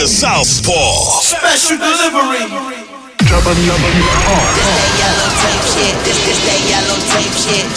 [0.00, 1.20] Dig the Southpaw.
[1.20, 2.48] Special delivery.
[3.20, 5.92] This that yellow tape shit.
[6.08, 7.68] This this that yellow tape shit.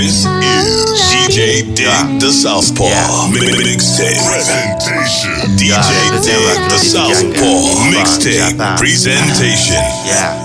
[0.00, 0.24] is
[1.12, 2.88] DJ Dig the Southpaw.
[3.36, 4.16] Mixtape.
[4.24, 5.36] Presentation.
[5.60, 5.92] DJ
[6.24, 7.60] Dig the Southpaw.
[7.92, 8.56] Mixtape.
[8.78, 9.84] Presentation.
[10.06, 10.40] Yeah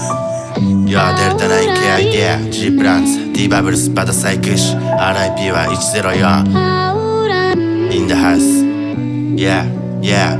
[0.59, 1.69] いやデルタナイン
[2.11, 8.68] KID G プランツ D バブルスバタサイクシ RIP は104 In the house
[9.39, 9.63] Yeah
[10.01, 10.35] Yeah.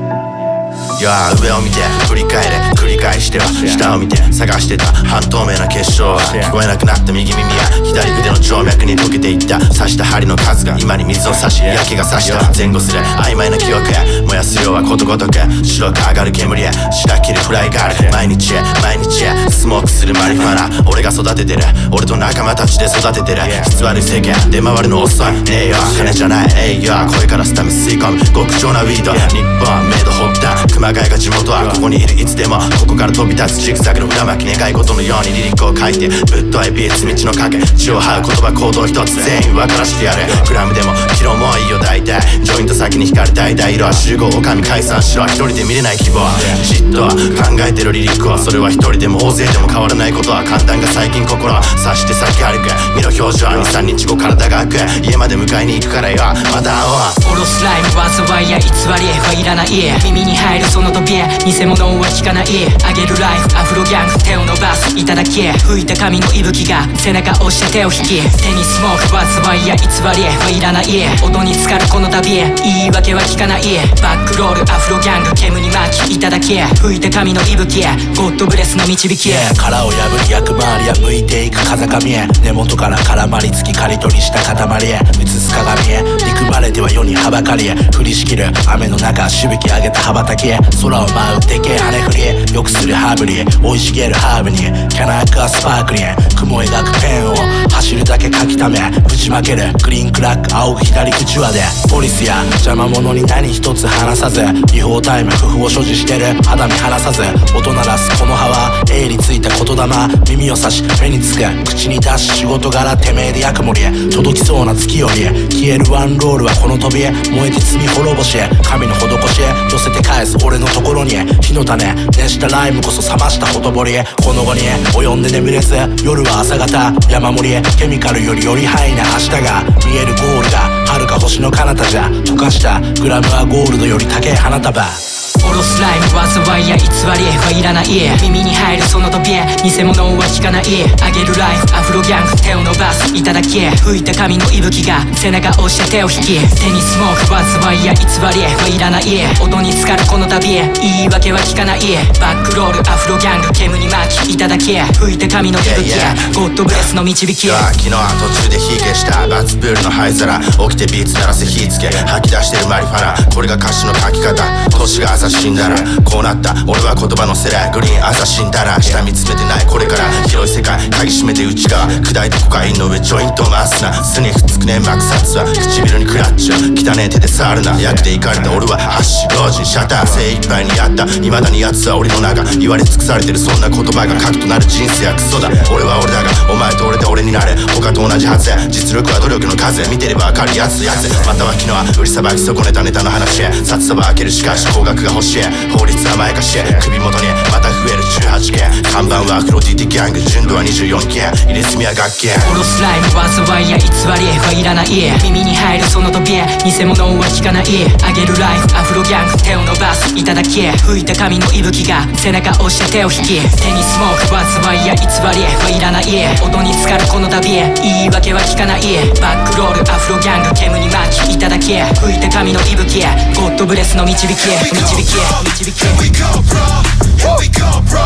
[0.99, 1.79] いや上を見て
[2.09, 2.78] 振り返れ。
[2.89, 7.47] り返しては下を見て探してた半透明な結晶は聞こえなくなった右耳や
[7.85, 9.59] 左腕の静脈に溶けていった。
[9.59, 15.37] 刺した針の数が今に水を差し焼けが差した前後する曖昧な記憶へ燃やす量はことごとく。
[15.63, 16.71] 白く上がる煙へ。
[16.91, 18.61] 白切るフライガール毎日へ。
[18.81, 19.49] 毎日へ。
[19.49, 20.89] スモークするマリファナ。
[20.89, 21.63] 俺が育ててる。
[21.91, 23.41] 俺と仲間たちで育ててる。
[23.69, 24.33] 質悪い世間。
[24.49, 25.31] 出回るの遅い。
[25.43, 26.47] ねえよ金じゃない。
[26.57, 28.19] えいよ声からスタミ吸い込む。
[28.33, 29.13] 極上なウィード。
[29.13, 32.19] 日本メイドホッタ熊谷が地元はここにいる。
[32.19, 42.21] いつでもここから飛び立つジグザグの裏巻き願い事のようにリリックを書いてぶっといビーツ道の影血を這う言葉行動一つ全員分からしてやるグラムでもキロもいいよ大体。
[42.43, 45.25] ジョイント先に光る大々色は集合お上解散しろ。
[45.25, 46.19] 一人で見れない希望
[46.63, 52.69] じっと考えてるリリックはそれは一人でも大勢でも変わらないことは簡単が最近心を察して先歩く。
[52.95, 55.05] 身の表情は23日後体が開く。
[55.05, 56.17] 家まで迎えに行くからよ。
[56.53, 58.71] また会おうおろすライムはそばや偽り
[59.19, 59.69] はいらない。
[60.03, 62.68] 耳に入るその扉偽物は聞かない。
[62.85, 64.97] あげるライフアフロギャング手を伸ばす。
[64.97, 70.87] いただき吹いた髪の息吹が背中押して手を引き手にスモークはそばや偽りはいらない
[71.23, 73.63] 音に浸かるこの旅言い訳は聞かない
[74.01, 76.15] バックロールアフロギャング煙に巻き。
[76.15, 77.81] いただき吹いた髪の息吹
[78.15, 81.57] ゴッドブレスの導き殻を破り役回りや向いていく。
[81.65, 82.27] 風上へ。
[82.43, 84.99] 根元から絡まりつき刈り取りした塊へ。
[85.21, 86.01] 映す鏡へ。
[86.01, 87.75] 憎まれては世にはばかりへ。
[87.97, 88.45] 降りしきる。
[88.67, 90.57] 雨の中しぶき上げた羽ばたきへ。
[90.81, 92.21] 空を舞うでけえ羽振り
[92.59, 94.57] よくするハーブリへ生い茂るハーブに
[94.91, 97.35] キャナックはスパークリン雲描くペンを
[97.71, 98.75] 走るだけ書きため
[99.07, 104.43] ぶちまけるグリーンクラック仰ぐ左口輪でポリスや邪魔者に何一つ話さず
[104.75, 107.23] 違法タイム不符を所持してる肌身離さず
[107.55, 118.35] 音鳴らすこの葉は鋭利ついた言霊耳を差し目につく口に出し仕事柄てめえで役盛り届きそうな月より消えるワンロールはこの飛び燃えて罪滅ぼし
[118.67, 119.39] 神の施し
[119.71, 121.87] 寄せて返す俺のところに火の種
[122.19, 124.05] 熱したライムこそ冷ましたほとぼりへ。
[124.23, 125.75] この後に及んで眠れず。
[126.03, 126.93] 夜は朝方。
[127.09, 127.61] 山盛りへ。
[127.77, 129.03] ケミカルよりよりハイな。
[129.03, 129.63] 明日が。
[129.85, 132.09] 見えるゴールが遥か星の彼方じゃ。
[132.09, 132.79] 溶かした。
[133.01, 135.18] グラムはゴールドより高い花束。
[135.45, 137.87] おろすライムはそばや偽りはいらない
[138.21, 140.65] 耳に入るその扉偽物は聞かない
[141.01, 147.93] あげるライフアフロギャング手を伸ばすいただき吹いた髪の息吹が背中押して手を引き手にスモークはそばや。
[147.99, 149.05] 偽りはいらない
[149.41, 151.81] 音に浸かるこの旅言い訳は聞かない
[152.19, 155.99] バックロールアフロギャング煙に巻きいただき吹いた髪の息吹
[156.33, 159.27] ゴッドブレスの導きいや昨日は途中で火消した。
[159.27, 160.39] バツプールの灰皿。
[160.39, 161.87] 起きてビーツ鳴らせ火つけ。
[161.89, 163.31] 吐き出してるマリファナ。
[163.33, 164.43] これが歌詞の書き方。
[164.69, 166.53] 年が朝死んだらこうなった。
[166.67, 169.65] 俺は言葉のセラーグリーン朝死んだら下見つめてない。
[169.65, 171.87] これから広い世界鍵閉めて内側。
[172.01, 173.93] 砕いてコカインの上ジョイントを回すな。
[173.93, 177.79] 巣にくっつくね膜殺は唇にクラッチ汚ねえ手で触るな。
[177.79, 178.51] 役で行かれた。
[178.51, 180.07] 俺は発死老人シャッター。
[180.07, 181.05] 精一杯にやった。
[181.05, 182.43] 未だに奴は俺の中。
[182.57, 183.39] 言われ尽くされてる。
[183.39, 185.49] そんな言葉が核となる人生はクソだ。
[185.71, 187.55] 俺は俺だがお前と俺で俺になれ。
[187.75, 188.57] 他と同じはずや。
[188.69, 191.09] 実力は努力の数見てればわかるやつやつ。
[191.27, 194.31] または昨日は売りさばき損ねたネタの話へ札束開ける。
[194.31, 195.43] しかし高額が欲しい。
[195.71, 196.57] 法律甘やかし。
[196.81, 202.29] 首元にまた増える18件看板はアフロディティギャング純度は24件入れ墨は楽器。
[202.51, 204.89] おろすライムはそばや偽りはいらない。
[205.23, 207.65] 耳に入るその扉偽物は聞かない。
[208.03, 208.67] あげるライフ。
[208.75, 210.13] アフロギャング手を伸ばす。
[210.15, 212.07] いただき吹いた髪の息吹が。
[212.15, 213.39] 背中押して手を引き。
[213.59, 216.05] 手にスモークはそばや偽りはいらない。
[216.41, 218.81] 音に浸かるこの旅言い訳は聞かない。
[219.21, 219.91] バックロール。
[219.91, 221.33] アフロギャング煙に巻き。
[221.33, 223.01] いただき吹いた髪の息吹
[223.35, 226.83] ゴッドブレスの導き導き Here we go, bro.
[227.15, 228.03] Here we go, bro.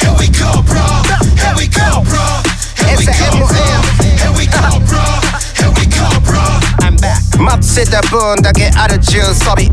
[0.00, 0.80] Here we go, bro.
[1.36, 2.24] Here we go, bro.
[2.80, 3.60] Here we go, bro.
[4.16, 4.89] Here we go, bro.
[7.40, 9.64] 待ってた分だけある重装備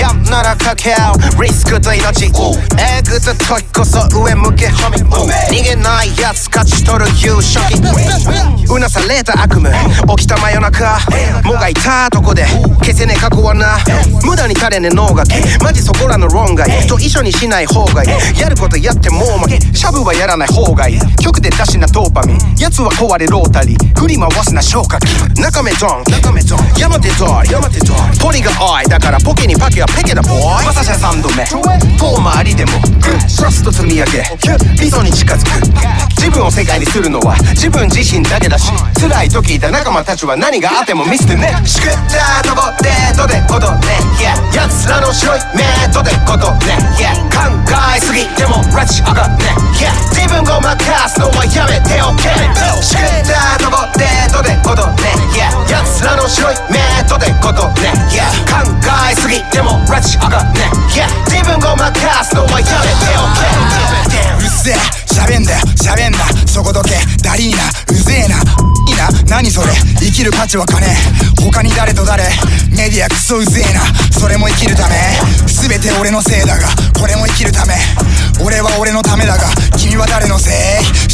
[0.00, 1.42] やんならかけ合う。
[1.42, 2.24] リスクと命。
[2.24, 2.30] え
[3.02, 4.98] ぐった時こそ上向けハミ。
[4.98, 7.76] 逃げないやつ勝ち取る優勝期。
[8.72, 9.70] うなされた悪夢。
[10.16, 10.98] 起きた真夜中。
[11.44, 12.46] もがいたとこで。
[12.80, 13.78] 消せねえ過去はな。
[14.24, 16.70] 無駄に垂れねえ脳がけマジそこらの論外。
[16.88, 18.40] と一緒にしない方がいい。
[18.40, 19.60] やることやってもう負け。
[19.76, 21.00] シャブはやらない方がいい。
[21.16, 22.38] 曲で出しなドーパミン。
[22.56, 24.00] やつは壊れロータリー。
[24.00, 25.38] 振り回すな消火器。
[25.38, 26.04] 中目ドン。
[26.78, 28.88] 山手通り山手通りポリが多い。
[28.88, 30.64] だからポケにパケはペケだボーイ。
[30.64, 31.44] 馬刺し3度目。
[31.98, 32.72] 遠回りでも
[33.36, 34.24] トラスト積み上げ。
[34.80, 35.50] 理想に近づく。
[36.16, 38.70] 自分を世界にするのは自分自身だけだし
[39.00, 41.56] 辛い時いた仲間たちは何があっても見捨てね。
[41.64, 43.96] しくった登ってどでことね。
[44.20, 46.76] Yeah 奴らの白い目どでことね。
[47.00, 47.48] Yeah 考
[47.96, 49.44] えすぎても拉致あかんね。
[49.80, 50.19] Yeah
[59.30, 60.60] えすぎても拉致上がんね
[60.90, 63.30] Yeah 自分ごまかすのはやめてお
[64.10, 64.74] けうるせえ。
[65.06, 65.60] 喋んだよ。
[65.76, 66.18] 喋んな。
[66.46, 66.96] そこどけ。
[67.22, 68.36] ダリーナうぜえな。
[68.88, 69.08] いいな。
[69.28, 69.72] 何それ。
[70.00, 70.86] 生きる価値は金。
[71.38, 72.24] 他に誰と誰。
[72.70, 73.80] メディアクソうぜえな。
[74.18, 74.96] それも生きるため。
[75.46, 76.68] 全て俺のせいだが
[76.98, 77.74] これも生きるため。
[78.44, 80.54] 俺は俺のためだが君は誰のせい？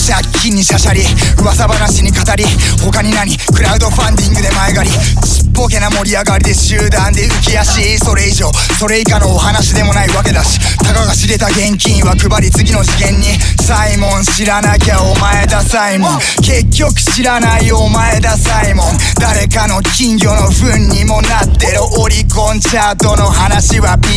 [0.06, 1.02] 借金にしゃしゃり
[1.40, 2.44] 噂話に語り
[2.84, 3.36] 他に何？
[3.54, 7.98] クラウドファンディングで前借りちっぽけな盛り上がりで集団で浮き足。
[7.98, 13.26] それ以上それ以下のお話でもないわけだしたかが知れた現金は配り次の次元に。
[13.66, 16.18] サイモン知らなきゃお前だサイモン。
[16.38, 18.96] 結局知らないお前だサイモン。
[19.18, 24.08] 誰かの金魚の糞にもなってるオリコンチャートの話は B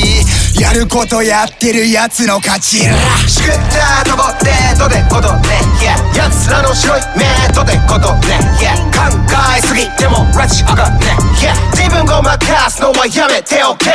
[0.60, 7.24] やることやってるやつの勝ちしくった登ってどでことね Yeah 奴らの白い目
[7.56, 9.08] どでことね Yeah 考
[9.56, 13.88] えすぎても拉致あかんね Yeah 自分ごまかすのはやめておけ。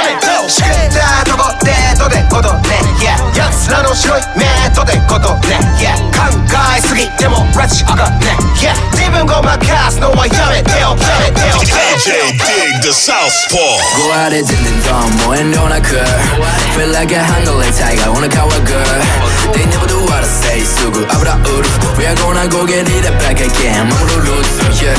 [0.49, 1.69] しくった登って
[2.01, 6.33] どでことね Yeah 奴らの白い目どでことね Yeah 考
[6.77, 11.05] えすぎても拉致あかんね Yeah 自分ごまかすのはやめておけ。
[11.05, 11.69] やめておけ
[12.01, 13.61] DJ Dig the Southpaw.
[14.09, 15.95] Go at it, ding ding dong, もう遠慮なく。
[16.75, 21.69] Feel like a hungry tiger, お腹はグー They never do what I say, すぐ油売る
[21.99, 24.95] We are gonna go get it back again 守るルーツ Yeah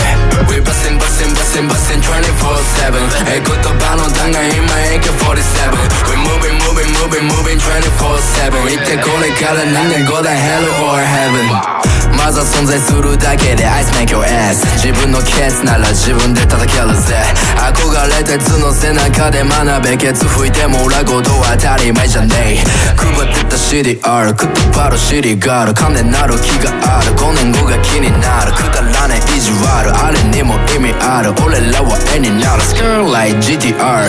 [0.50, 2.96] We bustin' bustin' bustin' bustin' 24-7
[3.28, 5.76] え言葉の弾が今 AK47
[6.10, 17.16] We moving moving moving moving 24-7一体これから何年後だ Hell or Heaven まずは存在するだけでアイスメイクエース自分のケースなら自分で叩けるぜ
[17.56, 22.64] 憧れてつの背中で学べケツ拭いてもらうことは当たり前じゃねえ。
[22.98, 23.45] 配って
[23.76, 34.08] CDR くったばる尻がある金なる気がある5年後が気になるくだらねえ意地悪あれにも意味ある俺らは絵になる Skirt like GTR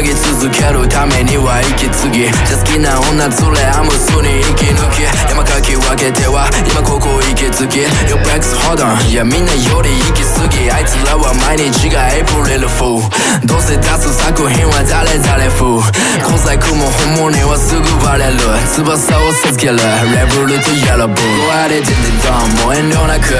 [0.00, 15.84] 泳ぎ続けるためには息継ぎじゃ好きな女連れアムスに息抜き山かき分けては今ここ息づき Yo Bex hold on いやみんなより行き過ぎあいつらは毎日がエイプリルフーどうせ出す作品は誰誰風
[16.24, 16.88] 小細工も
[17.20, 18.40] 本物にはすぐバレる
[18.72, 19.82] 翼そうさすけるレ
[20.30, 22.30] ブルとヤラブ壊れててど
[22.62, 23.34] うも遠慮なく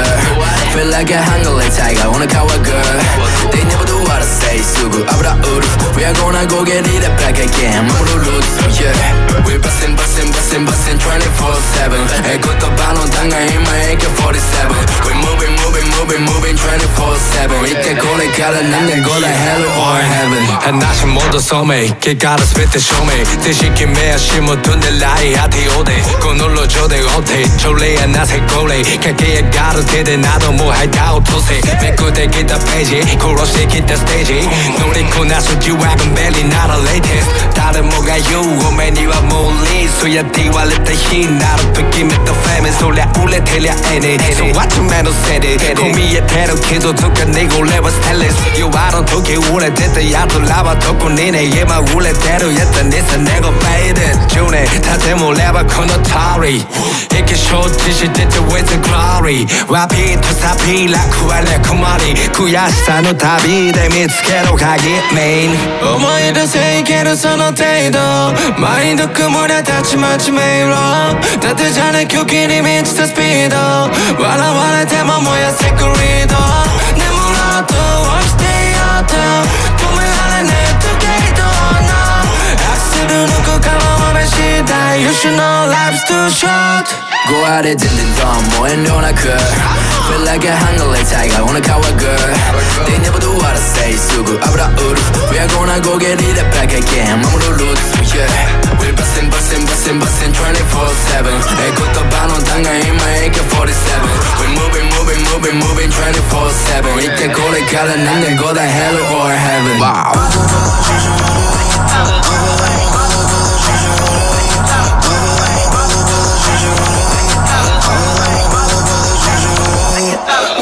[0.75, 2.41] Feel like a hunger tiger on a girl.
[3.53, 7.85] They never do what I say すぐ油売る We are gonna go get it back again
[7.87, 8.33] 戻る
[8.73, 8.91] Yeah.
[9.47, 11.93] We bustin' bustin' bustin' bustin' 24-7
[12.27, 14.73] え言葉の弾が今 AK-47
[15.07, 20.43] We moving moving moving moving 24-7一体これからなんで go to hell or heaven.
[20.63, 23.11] 話戻そうめ結果ら全て証明
[23.43, 25.93] 知識目足もとんでないてようで
[26.25, 34.49] この路上で追って朝礼やなせこれ駆け上がる手でなども吐いた落とせめくってきたページ殺してきたステージ
[34.81, 35.85] 乗りこなす疑惑
[36.17, 56.13] 便利ならレイテス誰もが言うお前にはもうリースやって言われた日なると決めたフェミそりゃ売れてりゃええねそう集めのせいでこう見えてる傷つかねごれはステレス弱の時売れてたやつらはどこにね今売れてるやつにさねごフェイデ10年経てもればこの通
[56.45, 56.61] り
[57.11, 67.99] 息承知してて with the glory ワピーとサピー楽はね困り悔しさの旅で見つけろ鍵メイン思い出せいけるその程度
[68.61, 70.77] マインド曇りたちまち迷路
[71.41, 76.37] 縦じゃね狂気に満ちたスピード笑われても燃やせクリード
[76.95, 77.75] 眠ろうと
[78.21, 78.45] 起きて
[78.77, 79.72] よと
[84.93, 86.87] のアクセル抜くかもめ次第 You should know life's too short
[87.29, 89.33] Go at it 全然 dumb もう遠慮なく
[90.05, 92.19] Feel like a hunger like tiger wanna cow a girl
[92.85, 97.17] They never do what I say すぐ油売る We are gonna go get it back again
[97.25, 98.29] 守るルーツ Yeah
[98.83, 101.33] We're bustin' bustin' bustin' bustin' 24-7
[101.63, 103.01] え言葉の単が今
[103.33, 103.73] AK47
[104.43, 110.13] We're moving moving moving moving 24-7一体これから何年後だ Hell or Heaven Wow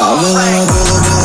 [0.03, 1.20] I'm a bubble, bubble,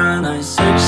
[0.00, 0.87] And I searched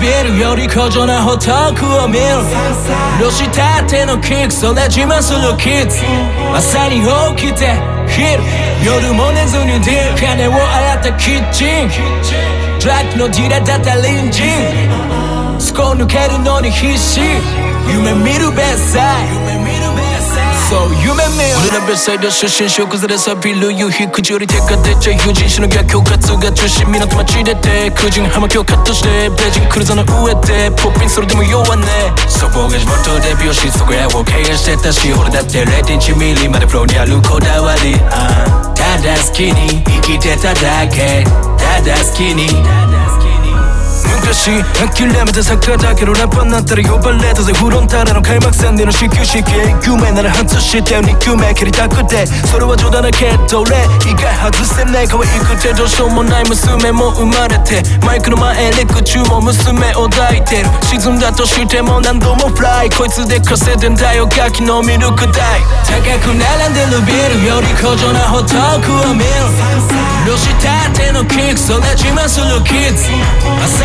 [0.00, 2.24] ビルより高尚なホトークを見る。
[3.18, 5.98] 露したてのキックそれ自慢するキッズ。
[6.54, 7.02] 朝に
[7.36, 7.76] 起きて
[8.08, 8.42] 昼。
[8.82, 11.90] 夜も寝ずにディル金を洗ったキッチン。
[12.80, 14.42] ドラッグのディラだった隣人。
[15.60, 17.20] スコ抜けるのに必死。
[17.86, 19.89] 夢見るベッサイ。
[20.70, 31.82] そう夢見る俺らベサイド出身小崩れさビル夕日口より手が出ちゃ友人しの逆境活が中心港町出て空人葉巻をカットしてベージンクルーザーの上でポッピンそれでも弱ね
[32.30, 41.26] そこが地元デビューしそこやを経営してたし俺だって0.1ミリまでフロにあるこだわりあーただ好きに生きてただけ
[41.58, 42.46] ただ好きに
[44.08, 53.76] 昔諦めたサッカーだけどラッパーになったら呼ばれたぜフロンターレの開幕戦での始球式1球目なら外して2球目蹴りたくてそれは冗談だけど俺
[54.06, 69.30] 意外外せない可愛くてどうしようもない娘も生まれてマイクの前レク中も娘を抱いてる沈んだとしても何度もフライこいつで稼いでんだよガキのミルク代高く並んでるビルより高尚なホトークを見る
[70.26, 73.10] ロシたてのキックそれ自慢するキッズ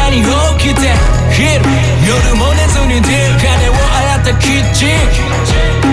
[0.09, 0.21] に
[0.59, 0.93] 起きて
[1.31, 1.61] 昼
[2.05, 4.89] 夜も寝ずに出る金を洗ったキッチン。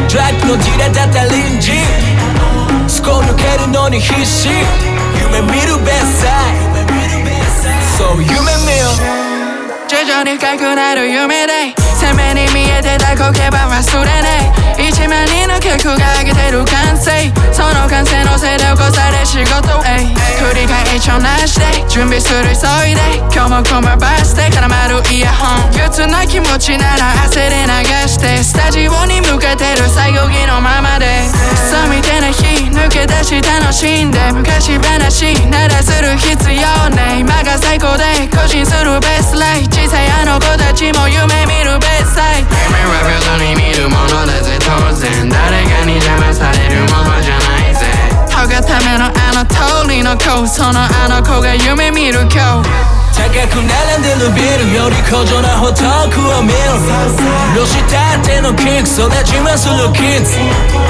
[0.08, 1.72] ドラッグの地でたった隣人。
[2.88, 4.48] すこ抜けるのに必死。
[5.20, 6.62] 夢見るベッサイ
[7.96, 8.92] そう夢見よ
[9.88, 11.74] 徐々に深くなる夢で。
[11.94, 14.61] 鮮明に見えてた光景は忘れない。
[15.12, 20.08] 一万人の客が上げてる歓声その歓声のせいで起こされ仕事へ
[20.40, 21.66] 繰り返しをなしで。
[21.86, 23.20] 準備する急いで。
[23.28, 25.72] 今日もコマバスで絡まるイヤホン。
[25.76, 28.42] 憂鬱な気持ちなら汗で流して。
[28.42, 31.28] スタジオに向けてる作業着のままで。
[31.68, 34.18] そうみたいな日抜け出し楽しんで。
[34.32, 37.20] 昔話ならする必要ね。
[37.20, 38.28] 今が最高で。
[38.32, 42.48] 更新するベースライ小さいあの子たちも夢見るベースサイ夢
[42.88, 44.58] は平等に見るものだぜ。
[44.60, 47.90] 当然誰かに邪魔されるものじゃないぜ。
[48.30, 52.70] 歯がためのあの通りの子そのあの子が夢見る今日。
[53.12, 56.56] 高く並んでるビルより高尚なホトクを見る
[57.54, 60.38] ロシたてのキックそれ自慢するキッズ。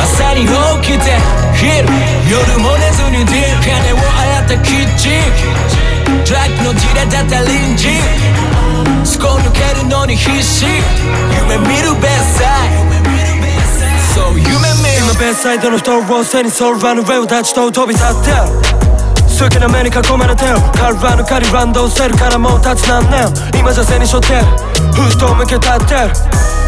[0.03, 1.17] 朝に起きて
[1.57, 1.89] 昼
[2.29, 5.25] 夜も寝ずに出る金を洗ったキッチン。
[6.29, 7.97] ドラッグの地でたった隣人。
[9.05, 10.67] すこ抜けるのに必死。
[10.67, 12.45] 夢見るベッサ
[12.89, 12.92] イ
[14.15, 14.59] そう夢見る
[15.01, 18.37] 今ベッサイドの人を背にソウルランウェイを立ちと飛び立ってる
[19.43, 23.27] 好きな目に囲まれてるカルバのカリランドセルからもう立つ何年
[23.59, 24.45] 今じゃ背に背負ってる
[24.93, 26.13] フートを向け立ってる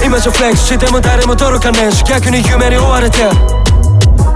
[0.04, 3.63] 今じゃフレックスしても誰も届かねえし逆に夢に追われてる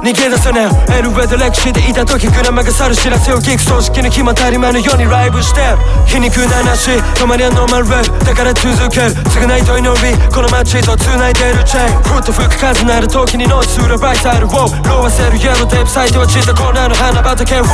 [0.03, 0.99] 逃げ出せねえ。
[0.99, 5.61] エルウェで歴史でいた時グラマが去る知らせを聞く葬式に決まったり前のようにライブして
[6.07, 9.15] 皮肉な話止まりはノーマルレールだから続ける。
[9.29, 12.03] 償いと祈りこの街と繋いでるチェーン。
[12.03, 14.47] ふっと吹く風なる時にノイズするバイサイル。
[14.47, 17.61] をローわせるイエローテープ咲いては散ったコーナーの花畑。
[17.61, 17.65] を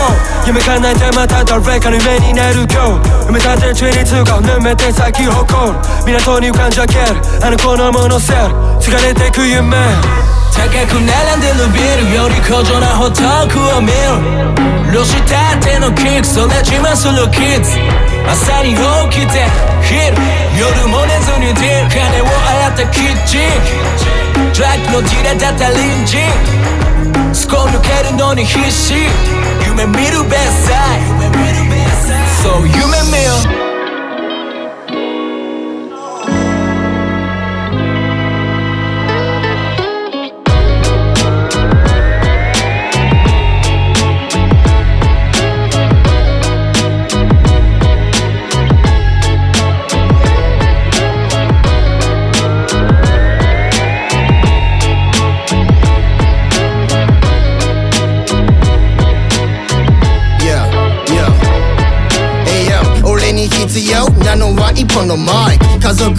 [0.46, 2.66] 夢叶えてまた誰かの夢になる。
[2.70, 4.36] 今日埋め立てる地に通過。
[4.36, 5.78] をぬめて咲き誇る。
[6.06, 7.20] 港に浮かんじゃける。
[7.42, 8.38] あの子のものせる。
[8.80, 9.76] 継がれてく夢。
[10.54, 17.78] 高く並んでるビルより高尚なホトクを見るロシたてのキックそれ自慢するキッズ
[18.30, 18.74] 朝に
[19.10, 19.44] 起きて
[19.82, 20.14] 昼
[20.54, 23.50] 夜も寝ずに出る金を洗ったキッチン
[24.54, 28.94] ドラッグの地でたった隣人すこ抜けるのに必死
[29.66, 31.14] 夢見るベッサイ。
[32.42, 32.76] そう夢
[33.10, 33.63] 見よ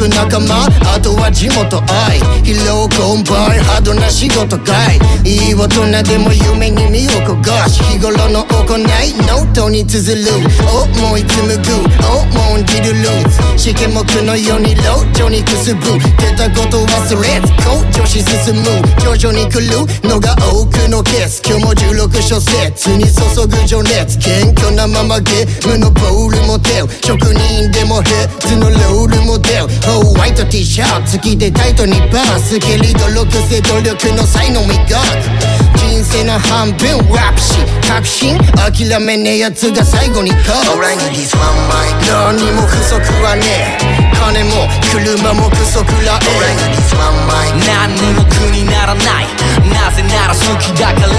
[0.05, 2.19] 家族仲間あとは地元愛。
[2.43, 4.99] 疲労困憊ハードな仕事かい。
[5.25, 7.81] いい大人でも夢に身を焦がし。
[7.83, 10.29] 日頃の行いノートに綴る。
[10.69, 11.73] 思い紡ぐ
[12.05, 12.93] 重んじる。
[12.93, 15.97] ルーツ試験目のように路上にくすぶ。
[15.97, 18.63] 出たこと忘れず向上し進む。
[19.01, 21.41] 徐々に来るのが多くのケース。
[21.43, 24.19] 今日も16小節に注ぐ情熱。
[24.19, 29.94] 謙虚なままゲームのボールモデル職人でもヘッズのロールモデル。
[30.03, 32.59] ホワイト T シャツ着てタイトにパンス。
[32.59, 38.37] 蹴り努力せ努力の才能磨く人生の半分ラップし確信。
[38.57, 40.37] 諦めねえやつが最後にこ
[40.73, 42.09] う Alright this one mic.
[42.09, 44.11] 何も不足はねえ。
[44.17, 46.57] 金も車も不足らえ
[46.97, 47.53] one mic.
[47.69, 49.29] 何にも苦にならない。
[49.69, 51.15] なぜなら好きだから。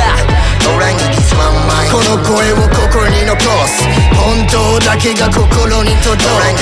[0.67, 0.83] One
[1.71, 1.93] mic.
[1.93, 3.85] この声を心に残す。
[4.15, 6.27] 本当だけが心に届く。
[6.27, 6.53] One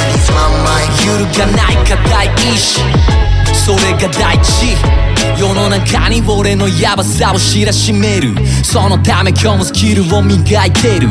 [0.62, 1.08] mic.
[1.08, 2.80] 揺るがない固い意志。
[3.54, 4.76] それが大事
[5.38, 8.34] 世の中に俺のヤバさを知らしめる。
[8.62, 11.08] そのため今日もスキルを磨いてる。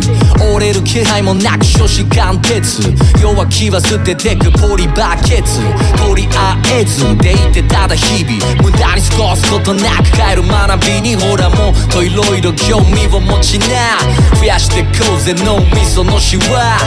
[0.56, 2.82] 折れる気配もなく初志貫徹。
[3.22, 5.60] 弱気は捨ててくポリバケツ。
[5.98, 8.64] とりあえずでいてただ日々。
[8.64, 14.00] 無駄に過ごすことなく帰る学びにほらもっといろいろ興味を持ちな。
[14.40, 16.78] 増やしてこうぜ脳みそのシワ。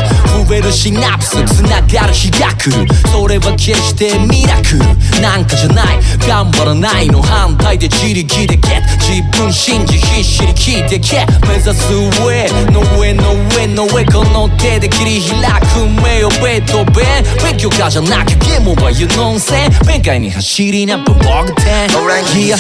[0.47, 1.45] 増えるシナプス。
[1.57, 5.21] 繋がる日が来るそれは決してミラクル。
[5.21, 5.99] なんかじゃない。
[6.27, 7.16] 頑張らないの。
[7.23, 11.27] 反対で自力でゲッ自分信じ必死に聞いてけ。
[11.47, 17.25] 目指す上の上の上の上この手で切り開く目をベッドベン。
[17.43, 19.71] 勉強家じゃなきゃゲームは You know せん。
[19.87, 21.89] 弁解に走りなブログ10
[22.37, 22.57] Yeah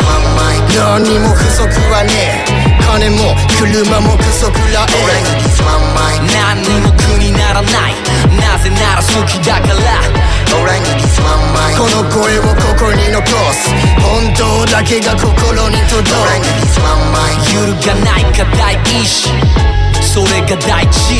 [0.76, 4.94] 何も不足はねえ金も車も不足らえ
[6.32, 7.94] 何にも苦にならない。
[8.38, 10.86] なぜなら好きだから俺に
[11.76, 13.70] この声をここに残す。
[14.00, 16.14] 本当だけが心に届く。
[16.22, 16.46] 俺に
[17.54, 19.28] 揺るがない固い意志
[20.06, 21.16] それが大事。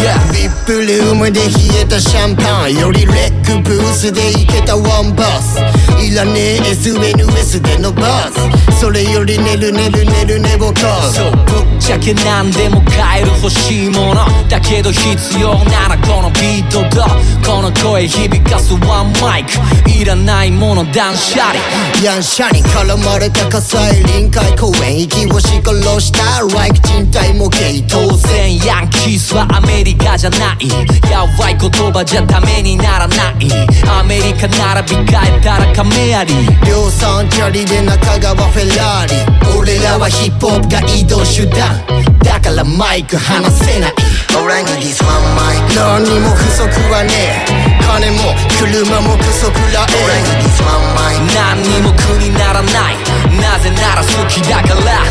[0.00, 1.48] Yeah, VIP ルームで冷
[1.82, 5.60] えたシャンパンよりレックブースで行けたワンバス。
[6.02, 8.80] いらねえ SNS でのバス。
[8.80, 11.30] それより寝る寝る寝る寝ぼかそう。
[11.32, 14.24] ぶっちゃけ何でも買える欲しいもの。
[14.48, 17.02] だけど必要ならこのビートと
[17.44, 19.50] この声響かすワンマイク。
[19.90, 21.60] いらないもの断捨離。
[22.02, 25.00] ヤンシャに絡まれた火災臨海公園。
[25.00, 26.40] 息をし殺した。
[26.56, 27.60] Like 人体模型
[27.90, 30.68] 当然ヤンキースはアメリカじゃない。
[31.10, 33.50] やばい言葉じゃダメにならない。
[33.90, 36.32] アメリカ並び替えたらカメアリ
[36.64, 39.58] 量産チャリで中川フェラーリ。
[39.58, 41.82] 俺らはヒップホップが移動手段。
[42.22, 43.94] だからマイク離せない。
[44.38, 47.80] 俺に this one mic 何も不足はねえ。
[47.82, 49.98] 金も車も不足らえ。
[49.98, 52.96] 俺に this one mic 何にも苦にならない。
[53.42, 55.02] なぜなら好きだから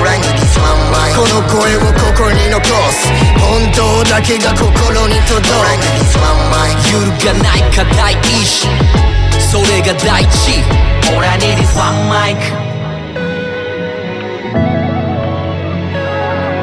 [0.00, 3.08] 俺に this one mic この声をここに残す。
[3.38, 5.54] 本当だけが心に届く。
[5.54, 8.68] 俺に this one mic 揺るがない課題意識
[9.50, 10.62] それが大事
[11.10, 12.36] All I need is one mic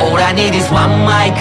[0.01, 1.33] All I need is one mic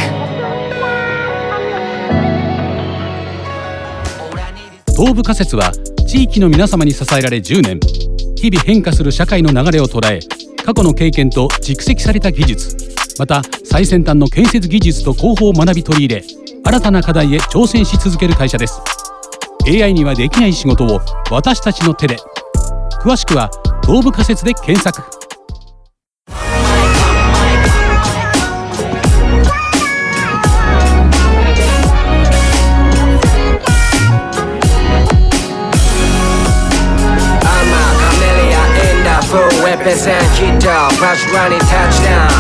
[4.96, 5.72] 東部仮説は
[6.06, 7.80] 地域の皆様に支えられ10年。
[8.36, 10.20] 日々変化する社会の流れを捉え
[10.64, 12.77] 過去の経験と蓄積された技術。
[13.18, 16.24] また最先端の建設技術と工法を学び取り入れ
[16.64, 18.81] 新たな課題へ挑戦し続ける会社です。
[19.68, 21.00] AI にはできない仕事を
[21.31, 22.16] 私たちの手で。
[23.03, 23.50] 詳しくは
[23.85, 25.23] 東部仮説で検索。
[39.84, 40.66] ペセンヒット
[40.98, 42.32] バスラにタッチダウン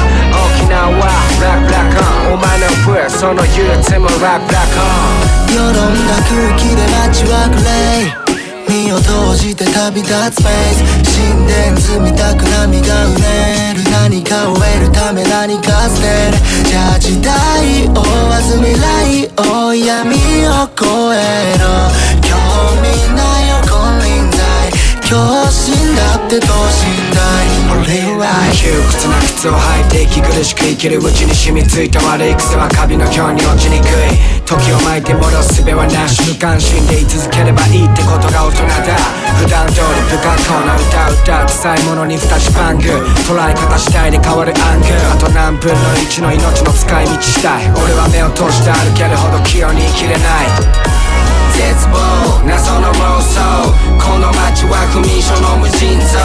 [0.48, 8.24] 沖縄ラップラコンお前のプその憂鬱もラップラコンよどんだ空気で街はグレー
[8.66, 21.92] 身を閉じて旅立つスペース神殿積みたく波がうねる何かを得るため何か捨てるじゃあ時代を追わず未来を闇を越えろ
[22.24, 22.32] 興
[22.80, 23.33] 味ない
[25.06, 27.20] 今日死んだって等身大
[27.76, 28.24] 俺は
[28.56, 34.43] 窮屈な靴を履いて息苦しく生きるうちに染みついた悪い癖はカビの今日に落ちにくい。
[34.44, 38.92] 時を巻いて戻す術はなし無関心でい続ければいいってことが大人だ。
[39.40, 42.84] 普段通り不格好な歌歌臭いものに二つパング。
[43.24, 45.00] 捉え方次第で変わるアングル。
[45.08, 47.72] あと何分の1の命の使い道したい。
[47.72, 50.52] 俺は目を閉じて歩けるほど器用に生きれない。
[51.56, 51.96] 絶望
[52.44, 53.40] 謎の妄想。
[53.96, 56.20] この街は不眠所の無尽蔵。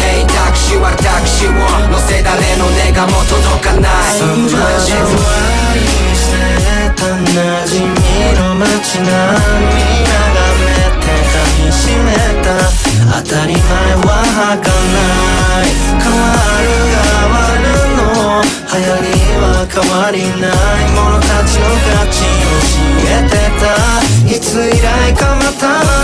[0.00, 1.60] Hey タクシーはタクシーを
[1.92, 4.16] 乗せ誰の願も届かない。
[7.00, 7.96] な愛してた馴染み
[8.36, 9.72] の街並み
[10.04, 12.48] 眺めて噛みしめた。
[13.22, 13.64] 当たり前
[13.96, 14.68] は儚
[15.60, 15.72] い。
[16.00, 16.24] 変わ
[16.60, 16.68] る
[17.00, 18.00] 変わるの。
[18.70, 19.08] 流行り
[19.40, 20.92] は変わりない。
[20.94, 22.68] 者たちの価値教
[23.08, 23.64] えてた。
[24.26, 25.99] いつ以来かまた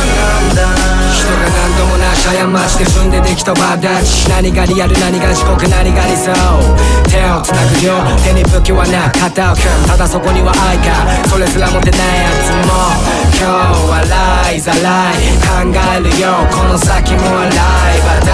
[2.26, 2.32] 過
[2.68, 6.32] ちで踏んでできたバダチ何がリアル何が地獄何が理想。
[7.06, 11.06] 手を繋ぐよ手に武器はな肩を組むただそこには愛か。
[11.28, 13.05] それすら持てないやつも。
[13.37, 13.53] 今日
[13.92, 18.33] はライザライ考えるよこの先も笑い話題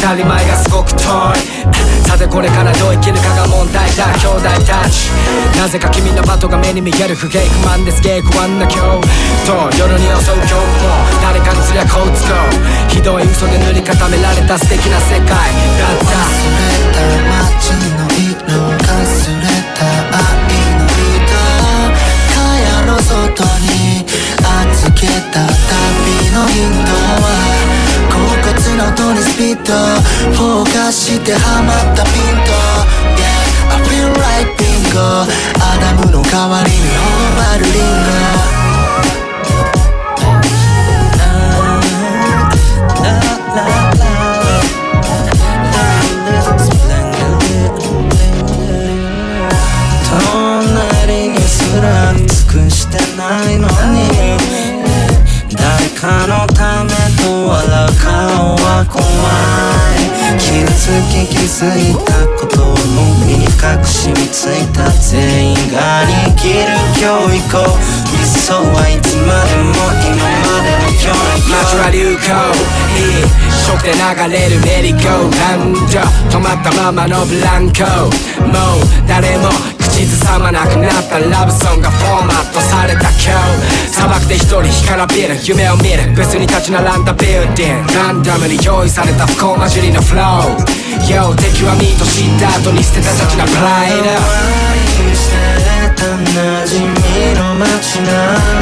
[0.00, 0.96] 当たり前がすごく遠
[1.36, 1.60] い
[2.08, 4.10] さてこれからどう生きるかが問題だ。
[4.18, 5.12] 兄弟たち。
[5.56, 8.02] なぜか君のバトが目に見える不景気マンです。
[8.02, 9.06] 芸不安な今日
[9.46, 15.28] と夜に襲う恐怖も誰かにすりゃこうつこうひどい嘘で塗り固められた素敵な世界。
[15.28, 15.98] だっ
[18.04, 18.09] た。
[25.00, 25.48] けた旅
[26.36, 27.26] のヒントは
[28.12, 29.72] 甲骨の音にスピード
[30.36, 32.52] フォーカスしてハマったピント。
[33.16, 35.24] Yeah, I feel like bingo
[35.58, 37.82] アダムの代わりに頬張るリン
[38.64, 38.69] ゴ。
[57.60, 60.08] 笑う顔は怖い。
[60.38, 62.72] 傷つき気づいたことの
[63.26, 66.64] 身に隠しみついた全員が生きる
[66.96, 67.76] 教育を
[68.16, 73.24] 理想はいつまでも今まで街は流行いい。
[73.50, 73.98] 食で流
[74.32, 75.78] れるメリーゴーランド
[76.28, 77.84] 止まったままのブランコ。
[78.42, 79.48] もう誰も
[79.78, 83.32] 口ずさまなくなったラブソングがフォーマットされた今
[83.86, 83.90] 日。
[83.92, 86.12] 砂漠で一人干からびる夢を見る。
[86.14, 90.58] 別に立ち並んだビルディングランダムに用意された不幸混じりのフロー
[91.06, 94.10] Yo 敵はミート知った後に捨てたたちなプライド。
[94.10, 95.36] 愛して
[95.96, 96.94] た馴染み
[97.38, 98.10] の街並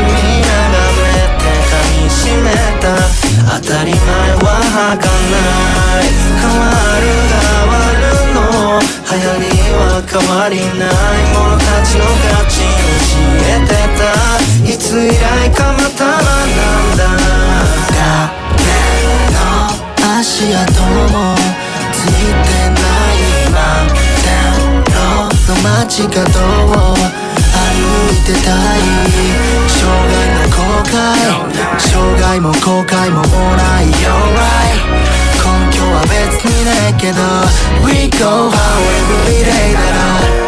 [0.07, 0.13] み
[0.45, 0.88] 眺めて噛
[2.09, 2.49] みしめ
[2.81, 2.97] た。
[3.61, 4.01] 当たり前
[4.41, 4.65] は
[4.97, 5.37] 儚い。
[6.41, 6.73] 変わ
[7.05, 8.41] る変わるの。
[8.81, 11.29] 流行りは変わりない。
[11.37, 13.13] 者たちの価値教
[13.45, 14.09] えてた。
[14.65, 17.05] いつ以来かまた学んだ。
[17.93, 18.01] だ
[18.57, 18.65] け
[19.35, 19.39] ど
[20.19, 20.65] 足跡
[21.13, 21.37] も
[21.93, 26.17] ついてないマウンテンロードの街角
[26.73, 26.97] を
[27.99, 28.81] いてたい
[29.69, 29.83] 障
[30.13, 30.95] 害の後悔
[31.79, 33.23] 障害も後悔も
[33.57, 34.79] ない You're right
[35.39, 37.19] 根拠は別にないけど
[37.85, 40.39] We go every day だろ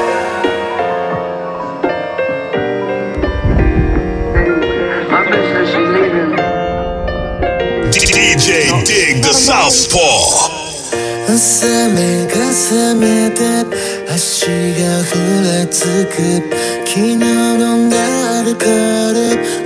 [7.92, 10.60] DJ Dig the Southpaw
[11.26, 13.64] 攻めが攻めて
[14.20, 16.12] 足がふらつく。
[16.84, 17.96] 昨日飲んだ
[18.40, 19.18] アルコール。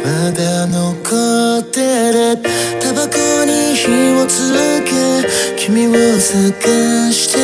[0.05, 1.81] まだ残って
[2.13, 2.39] る。
[2.81, 5.27] タバコに火をつけ。
[5.59, 5.91] 君を
[6.21, 7.39] 探して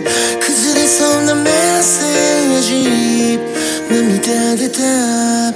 [0.00, 0.02] る。
[0.40, 3.38] 崩れそうなメッセージ。
[3.90, 5.52] 涙出た。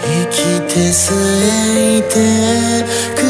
[0.00, 1.12] 生きてさ
[1.76, 3.23] えいて。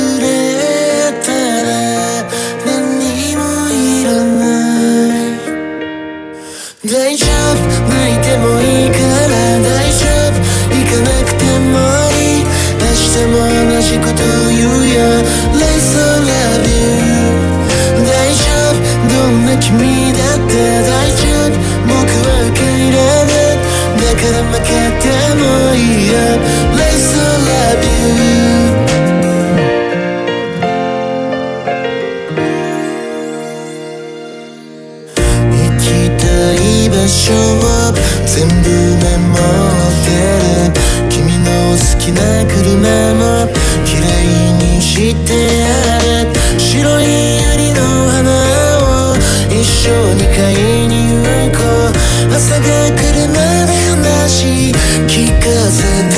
[52.35, 52.67] 朝が来
[53.13, 53.71] るまで
[54.03, 54.73] 話
[55.07, 55.79] 聞かせ
[56.11, 56.17] て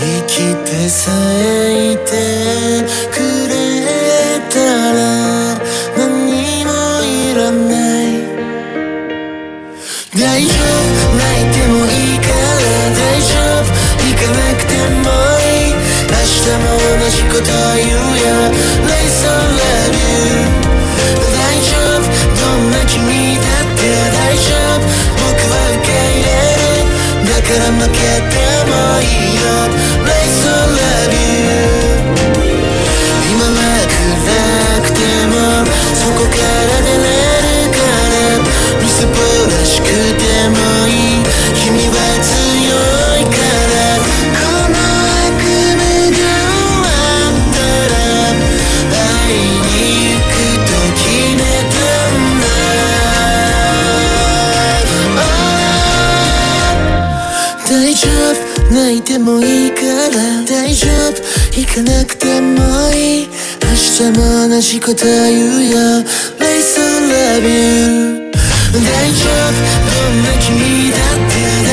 [0.00, 0.32] 生き
[0.70, 2.10] てさえいて
[3.10, 3.16] く
[3.48, 3.50] れ
[4.50, 4.54] た
[4.92, 4.98] ら
[5.96, 6.04] 何
[6.66, 6.70] も
[7.02, 7.72] いらな
[8.02, 8.04] い。
[10.14, 12.60] 大丈夫泣いてもいいから
[12.92, 13.72] 大丈夫。
[14.04, 14.70] 行かなくて
[15.00, 15.08] も
[15.40, 15.80] いい。
[16.10, 16.68] 明日も
[17.00, 18.01] 同じこと言う
[27.62, 29.41] るだから負けてもいい
[64.02, 66.02] 明日も同じこと言うや
[66.40, 68.32] Lace I love you.
[68.72, 71.71] 大丈夫どんな君だって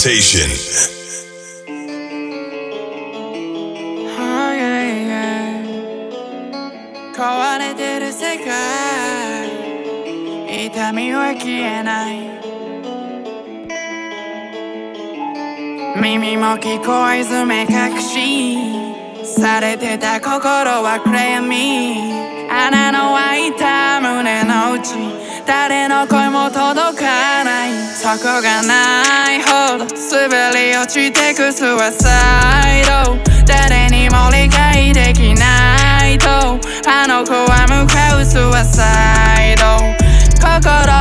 [0.00, 0.48] Presentation
[7.14, 8.46] 壊れてる世界
[10.66, 12.16] 痛みは消えない
[16.00, 18.56] 耳も聞こえず目隠し
[19.26, 20.38] されてた心
[20.82, 27.72] は暗闇穴の開いた胸の内誰の声も届かない。
[27.94, 33.16] そこがないほど滑り落ちてくスワサイド。
[33.46, 36.28] 誰にも理解できないと。
[36.88, 38.82] あの子は向かうスワサ
[39.44, 39.64] イド。
[40.40, 40.58] 心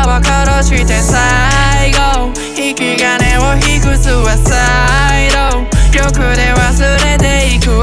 [0.08, 2.32] を殺して最後。
[2.58, 5.60] 引き金を引くスワサイド。
[5.98, 7.82] 欲で忘れていく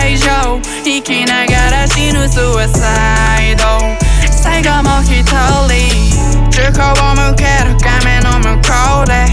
[0.00, 0.60] 愛情。
[0.84, 4.03] 生きながら死ぬスワサイド。
[4.44, 5.32] 最後も一人。
[6.50, 9.24] 銃口を向ける画面の向こうで。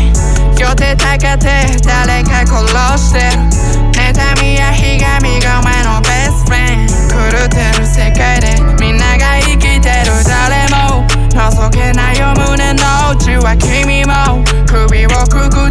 [0.58, 3.43] 両手高て誰か殺してる。
[3.91, 8.56] 妬みやひがみがお前のベストフレンド狂ってる世界で。
[8.80, 10.24] みんなが生きてる。
[10.24, 12.34] 誰も覗けないよ。
[12.47, 14.41] 胸の内は君も。
[14.65, 15.70] 首をくくっ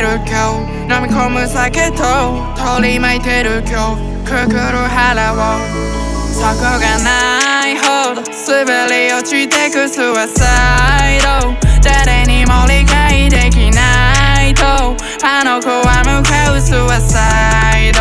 [0.00, 0.56] る今
[0.88, 2.02] 日飲み込む酒と
[2.56, 4.58] 取り巻いてる今日くくる
[4.88, 5.60] 腹を
[6.32, 14.64] そこがないほど滑り落ちてくスワサイド誰にも理解できないと
[15.22, 18.00] あの子は向かうスワサイド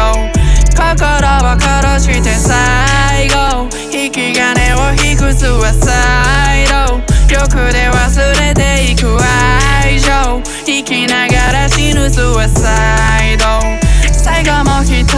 [0.71, 1.03] 心
[1.43, 6.95] を殺して最後引き金を引くスワサイド
[7.29, 8.07] 欲で忘
[8.39, 9.05] れていく
[9.83, 11.48] 愛情生きながら
[11.79, 13.45] 死ぬスワサイド
[14.11, 15.15] 最後も一人。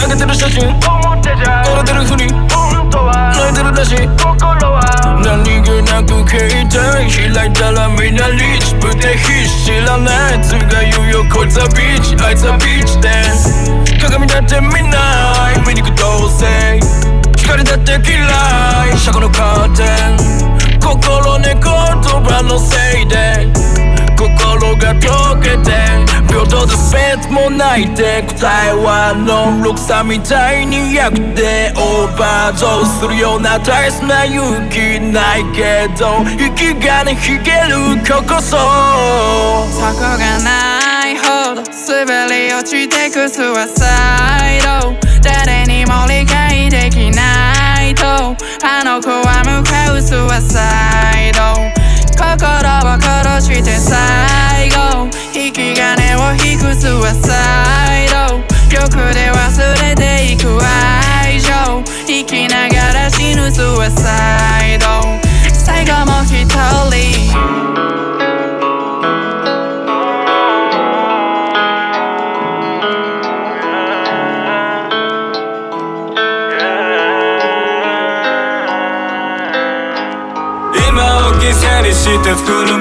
[0.00, 0.64] 投げてる写真。
[0.64, 0.72] 折
[1.76, 2.24] れてるふり。
[2.24, 2.40] 泣
[3.50, 4.08] いてるらしい
[5.20, 7.04] 何気なく携帯。
[7.12, 8.74] 開いたらみんなリーチ。
[8.76, 13.10] ぶて必死知らない奴が言うよこいつはビーチあいつはビーチで
[14.00, 16.80] 鏡だって見ない醜同性
[17.36, 18.24] 光だって嫌
[18.90, 20.80] い車庫のカーテン。
[20.80, 23.83] 心ね言葉のせいで
[24.76, 25.72] が溶けて
[26.28, 38.56] 平等でベッドもないて答えはノンロクさみたいに役でオーバードーするような大切な勇気ないけど息がねひげるここそ
[39.70, 48.04] そこがないほど滑り落ちてくスワサイド誰にも理解できないと
[48.62, 51.83] あの子は向かうスワサイド
[52.16, 55.08] 心を殺して最後。
[55.34, 58.38] 引き金を引くスワサイド
[58.72, 61.50] 欲で忘れていく愛情
[62.06, 64.86] 生きながら死ぬスワサイド
[65.52, 66.46] 最後も一
[66.90, 67.73] 人。
[82.34, 82.73] にして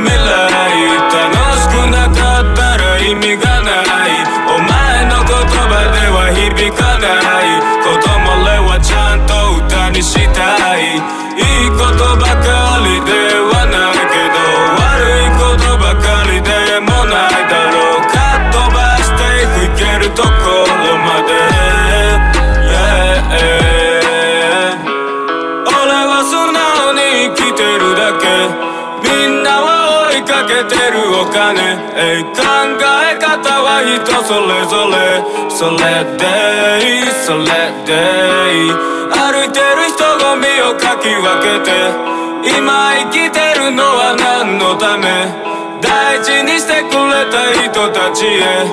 [35.50, 35.78] それ
[36.18, 36.24] で
[36.82, 37.46] いいそれ
[37.86, 37.92] で
[38.66, 38.72] いい。
[39.14, 41.70] 歩いてる人混みをかき分けて。
[42.58, 45.08] 今生きてるのは何のため？
[45.82, 48.68] 大事にしてくれた人たちへ。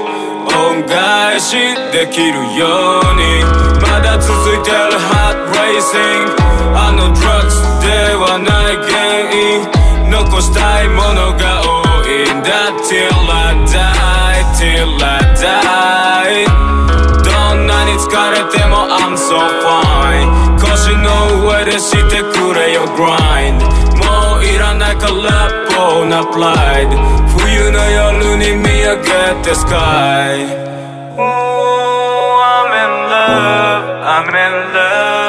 [0.50, 1.56] 恩返し
[1.92, 3.44] できるように。
[3.80, 6.34] まだ続いてる Hot Racing
[6.74, 7.86] あの drugs で
[8.16, 9.70] はない原因。
[10.10, 12.50] 残したいものが多いんだ。
[12.82, 15.19] Till I die Till I
[26.10, 26.96] ボーナプライド
[27.38, 30.44] 冬の夜に見上げて sky
[31.16, 31.22] Oh,
[32.42, 35.19] I'm in love, I'm in love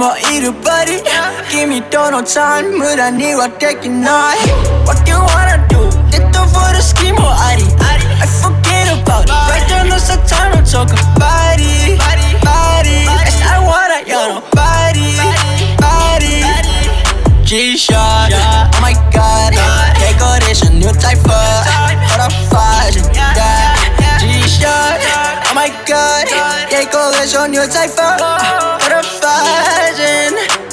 [0.00, 1.04] 뭐 잃어버린
[1.52, 4.32] 이미 떠난 삶을 아니와 되긴 나?
[4.88, 5.90] What you wanna do?
[6.10, 7.20] 뜻도 부르 scheme.
[7.20, 7.64] 아리?
[7.64, 9.30] I forget about it.
[9.30, 11.98] 발전 없어 잘못 적어 body
[12.40, 15.20] body Yes I wanna you know body
[15.76, 16.48] body
[17.44, 19.52] G-Shot Oh my god.
[20.00, 21.66] Decoration new type of.
[22.08, 22.30] What a
[23.12, 26.28] Yeah, G-Shot Oh my god,
[26.70, 28.14] jij kon geen zo'n nieuw cijfer.
[28.16, 30.69] What a fashion.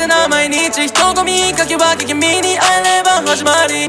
[0.00, 3.86] てな毎日人混みかけ分け君に会えれば始まり。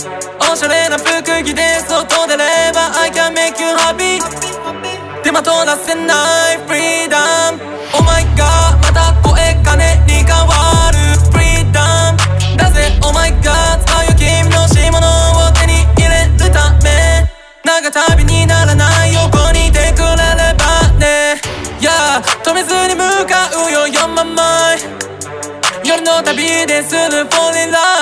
[0.51, 2.43] おしゃれな服着で外出れ
[2.74, 4.20] ば I can make you happy
[5.24, 8.61] 手間取らせないフリーダム Oh my god
[26.34, 28.01] bien d'être seul and fall in love.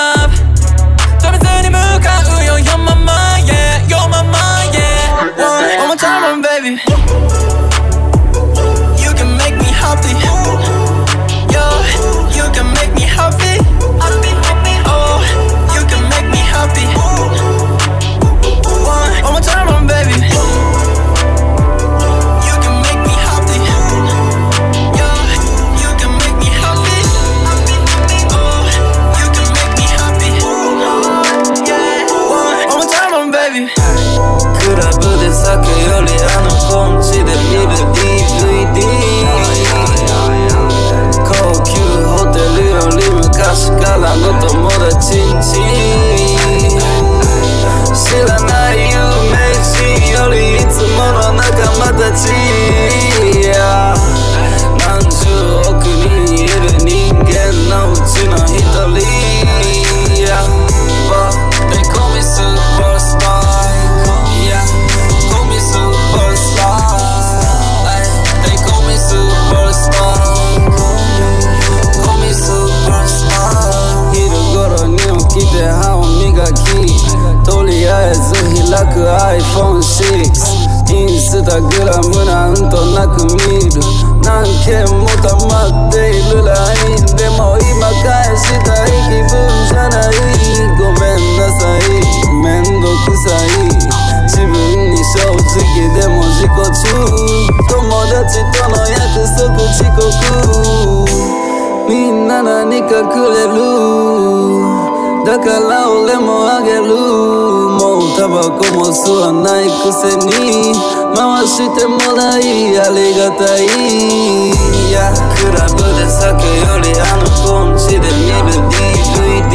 [105.40, 106.84] から俺もあげる。
[106.84, 110.74] もうタバコも吸わないくせに。
[111.16, 113.64] 回してもらいありがたい。
[113.64, 119.52] いやクラブで酒よりあのポンチで見る DVD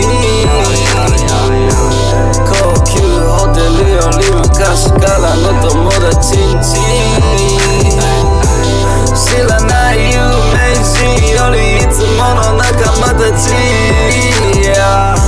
[2.45, 2.49] 高
[2.83, 2.91] 級
[3.29, 6.65] ホテルより昔からの友達んち。
[9.15, 10.17] 知らない有
[10.53, 10.93] 名人
[11.33, 13.53] よりいつもの仲間たち、
[14.67, 15.24] yeah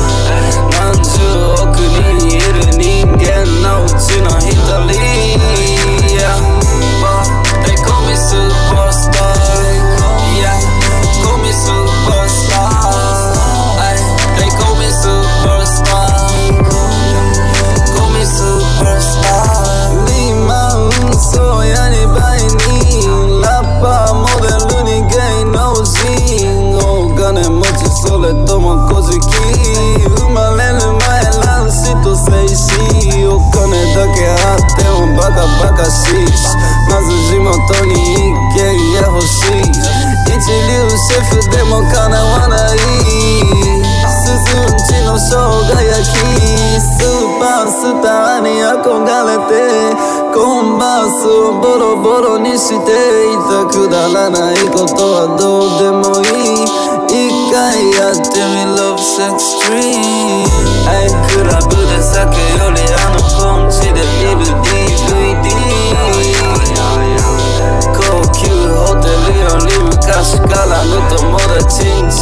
[71.57, 72.21] の友達んち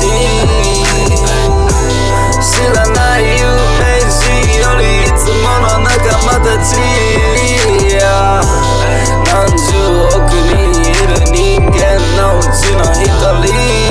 [2.42, 3.44] 知らない有
[3.80, 4.24] 名人
[4.62, 6.68] よりいつもの仲間たち
[9.26, 9.64] 何十
[10.16, 11.36] 億人いる人
[11.70, 11.76] 間
[12.16, 13.04] のうちの一
[13.46, 13.85] 人。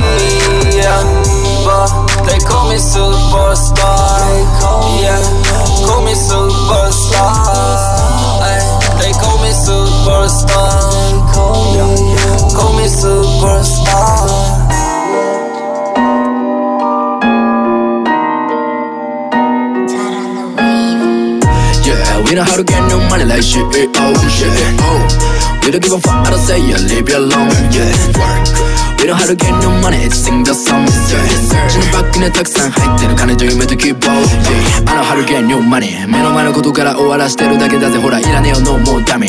[22.35, 23.63] We know how to get no money like shit.
[23.63, 24.51] Oh shit.
[24.81, 26.27] Oh, we don't give a fuck.
[26.27, 27.55] I don't say yeah, leave you alone.
[27.71, 28.94] Yeah, work.
[29.05, 29.99] We know how to get no money.
[30.01, 30.89] It's sing the song.
[31.13, 31.21] Yeah,
[31.69, 33.99] 口のバッグにたくさん入ってる金と夢と希望。
[34.01, 36.09] Yeah, I know how to get no money.
[36.09, 37.99] 目の前のことから終わらしてるだけだぜ。
[37.99, 39.29] ほら、いらねえよ、no more ダメ。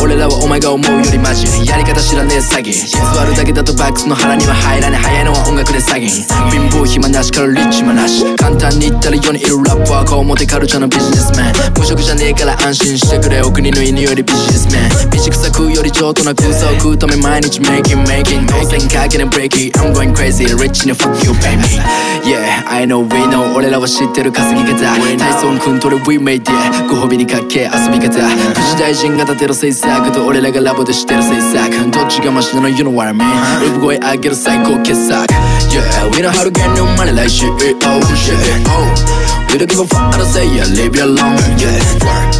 [0.00, 1.44] 俺らはお前が思うよりマジ。
[1.68, 2.72] やり方知らねえ詐欺。
[3.14, 5.04] 座るだけだとバックスの腹には入らねえ。
[5.04, 6.08] 早いのは音楽で詐欺。
[6.50, 8.24] 貧乏暇なしからリッチマなし。
[8.36, 10.08] 簡単に言ったら世にいるラッパー。
[10.08, 11.52] こう表カルチャーのビジネスマン。
[11.76, 13.42] 無職じゃねえから安心してくれ。
[13.42, 15.10] お国の犬よりビジネスマン。
[15.10, 18.46] ビジクサ食うより上等な空想を食うため毎日 making making。
[18.48, 23.55] 当然か けね break it。I'm going crazy。rich に fuck you baby。Yeah, I know we know。
[23.55, 24.77] 俺らは知ってる稼ぎ方。
[24.77, 26.51] 体操君と俺 we made it。
[26.89, 28.19] ご褒美にかけ遊び方。
[28.19, 31.91] 富士大臣が立てる制作と俺らがラボでしてる制作。
[31.91, 33.23] どっちがマシなの You know what I mean。
[33.63, 35.33] ラブ声上げる最高傑作。
[35.69, 37.49] Yeah, we know how to get no money like shit.
[37.85, 38.37] Oh shit.
[38.67, 40.14] Oh, We don't give a fuck.
[40.14, 41.36] I don't say yeah, leave you alone.
[41.60, 42.32] Yeah, work.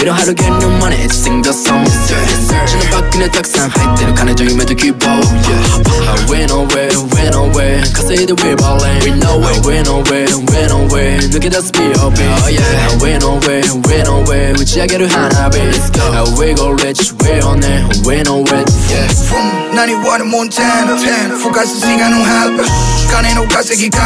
[0.00, 0.96] We know how to get no money.
[0.96, 1.84] It's sing the song.
[2.08, 2.24] Yeah,
[2.64, 4.98] 口のバッグにはたくさん入ってる金と夢と希望。
[4.98, 7.80] Yeah, we know where, we know where.
[7.92, 9.04] 稼いで we ballin'.
[9.04, 11.20] We know where, we know where, we know where.
[11.30, 12.00] 抜け出す B.O.B.
[12.00, 14.52] Oh yeah, we know where, we know where.
[14.54, 15.58] 打ち上げる花火。
[15.58, 16.00] Let's go.
[16.40, 18.68] We go rich, we on it, we know it.
[18.88, 19.08] Yeah.
[19.28, 20.96] From 91 Montana
[21.36, 22.64] ふかすしがのハルバ
[23.10, 23.98] 金の稼ぎ方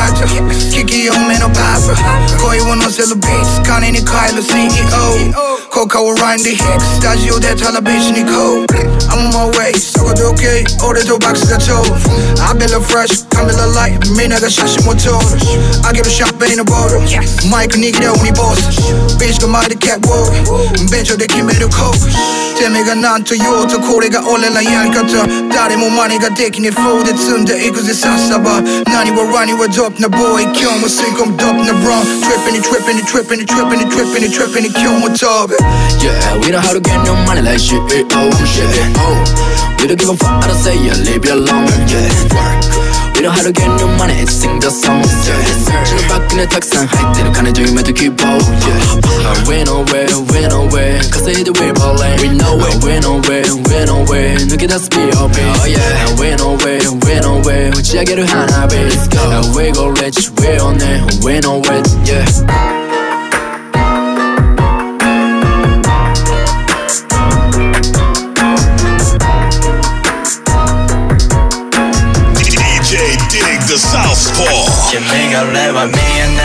[2.48, 5.34] 聞き読めのパパ恋を乗せるビーツ金に変える CEO
[5.70, 8.66] 効果を Ryan the Hicks スタジオでタラビシに行こう
[9.12, 11.92] I'm on my way そこで OK 俺とバックスが通る
[12.40, 15.20] I build a fresh カメラライトみんなが写真を撮る
[15.84, 17.04] あげるシャンペーンのボトル
[17.50, 18.80] マイク握れ鬼ボス
[19.20, 21.92] ビーチが前でキャットウォークベンチで決めるコ
[32.38, 35.60] trippin' and trippin' and trippin' and trippin' and trippin' and trippin' and my target.
[36.02, 37.80] Yeah, we don't how to get no money like shit.
[37.92, 38.68] Eh, oh, shit.
[38.96, 41.66] Oh, we don't give a fuck I don't say you leave your alone.
[41.90, 43.07] Yeah, work.
[43.18, 44.14] We know how to get no money.
[44.14, 45.02] It's sing the song.
[45.26, 45.42] Yeah,
[45.82, 48.14] 口のバッグにたくさん入ってる金と夢と希望。
[48.14, 51.00] Yeah, we know where, we know where.
[51.10, 52.14] 稼いで we ballin'.
[52.22, 54.36] We know it, we know where, we know where.
[54.46, 55.10] 抜け出す B.O.B.
[55.18, 57.70] Oh yeah, we know where, we know where.
[57.76, 58.76] 打ち上げる花火。
[58.76, 59.58] Let's go.
[59.58, 61.88] We go rich, we on it, we know it.
[62.06, 62.87] Yeah.
[74.90, 76.40] 君が俺は見えな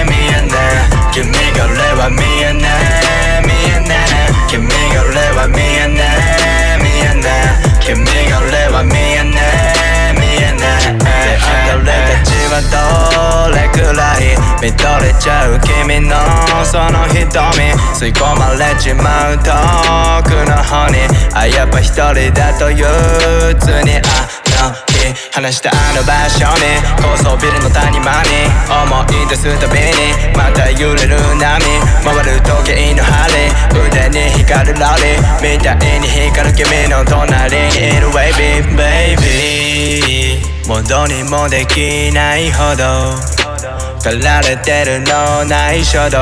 [0.00, 8.00] い見えない君が俺は見えない見えない君が俺は見えない見えない君
[8.30, 16.16] が俺は見えない見えないあんた俺たちはどれくらい見とれちゃう君の
[16.64, 19.52] その瞳吸い込まれちまう遠
[20.24, 21.04] くの方に
[21.34, 22.86] あやっぱ一人だと憂
[23.52, 24.35] 鬱にあ
[25.36, 31.60] 話したあの場所に高層ビルの谷間に思い出すたびにまた揺れる波。
[32.02, 37.68] 回る時計の針腕に光るロリみたいに光る君の隣に。
[37.68, 40.40] いる Baby Baby.
[40.66, 43.36] もうどうにもできないほど。
[44.02, 46.16] 駆られてるのない衝動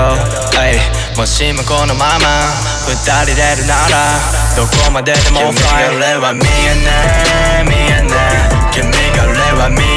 [0.59, 0.81] Ay
[1.19, 2.51] もしもこのまま
[2.89, 2.97] 二
[3.27, 4.19] 人でいるなら
[4.57, 7.84] どこまででも君が俺は見えない
[8.83, 9.94] 見えない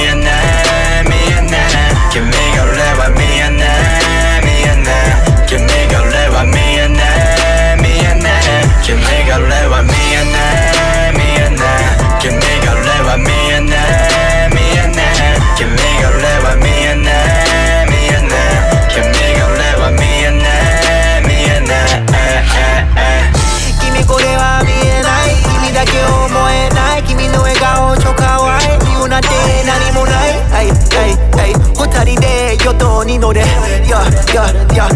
[32.04, 33.42] 人で与党に乗れ。
[33.42, 33.44] い
[33.90, 34.52] やや。
[34.74, 34.90] いや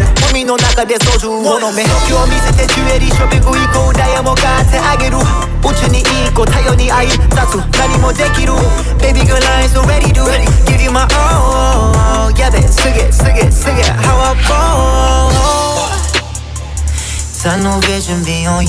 [0.44, 1.84] の中で操うを飲め。
[2.08, 3.94] 今日見せてジュエリーショベグ行こう。
[3.94, 5.16] ダイヤも買ってあげる。
[5.16, 8.52] 宇宙にいい子頼りに挨拶何もできる。
[9.00, 10.22] ベビーグラインズ ready to
[10.66, 14.52] give you my own やべすげすげすげ how I go
[17.32, 18.62] s u n no vision be on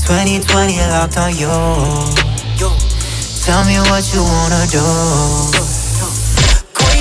[0.00, 0.40] 20
[0.90, 1.32] locked on
[3.44, 5.81] Tell me what you wanna do.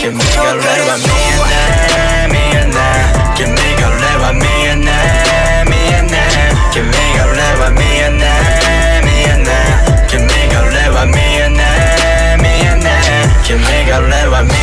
[0.02, 3.36] Can make a live me and them, me and them.
[3.38, 6.74] Can make a live me and them, me and them.
[6.74, 10.10] Can make a live me and them, me and them.
[10.10, 13.46] Can make a live me and them, me and them.
[13.46, 14.61] Can make a live me.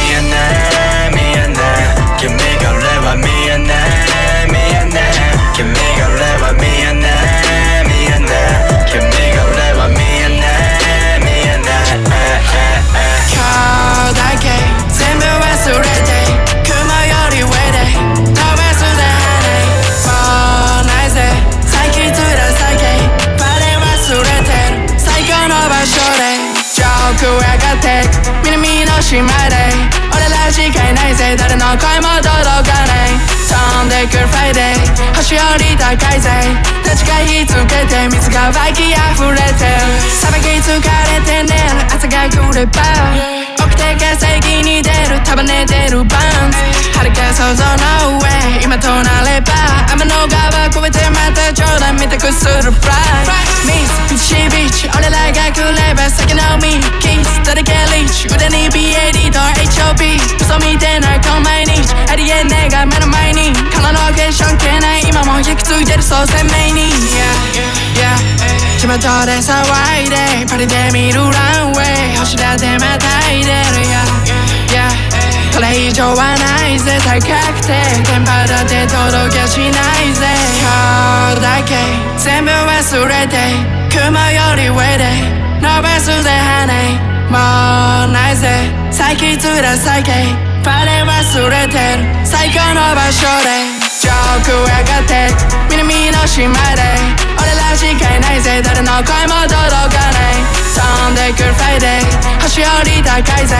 [29.08, 29.56] しまで
[30.12, 33.16] 俺らしかいないぜ誰の声も届かない。
[33.48, 36.28] 飛んでくるフライデー星より高いぜ。
[36.84, 39.80] 立ち返りつけて水が湧き溢れて。
[40.12, 41.56] さばき疲れてね。
[41.90, 43.47] 朝が来れば
[43.98, 46.58] が正義に出る束ねてるバンズ。
[46.98, 47.64] 遥か想像
[48.10, 48.28] の上
[48.62, 49.52] 今となれば
[49.92, 53.48] 天の川越えてまた冗談見たくするフライ Right.
[53.66, 61.94] ミスピッチビーチ俺らが来れば先のミッキーズ誰かリーチ腕に BAD と HOP 嘘みてなこの毎日。
[62.10, 63.52] アリエンネが目の前に。
[63.70, 66.82] カナロケーション消えない今も引き継いでるそう鮮明に。
[66.90, 67.62] Yeah, yeah,
[68.00, 68.67] yeah, yeah.
[68.78, 69.58] 地元で騒
[70.06, 77.26] いでパリで見るランウェイ星だってまたいでる Yeah, yeah これ以上はないぜ高く
[77.66, 77.74] て
[78.06, 80.30] 電波だって届けしないぜ
[80.62, 80.70] 今
[81.34, 81.74] 日だけ
[82.22, 82.70] 全部忘
[83.10, 83.50] れて
[83.90, 85.26] 雲より上で
[85.58, 86.70] 伸ばすぜ羽
[87.34, 90.14] もうないぜ最近つら最近
[90.62, 94.14] バレ忘れてる最高の場所で上
[94.46, 95.34] 空上がって
[95.68, 97.28] 南の島で
[97.76, 98.62] しかいないぜ。
[98.62, 99.58] 誰の声も届
[99.96, 100.42] かない。
[100.74, 103.56] 飛んでくるフライデー星より高いぜ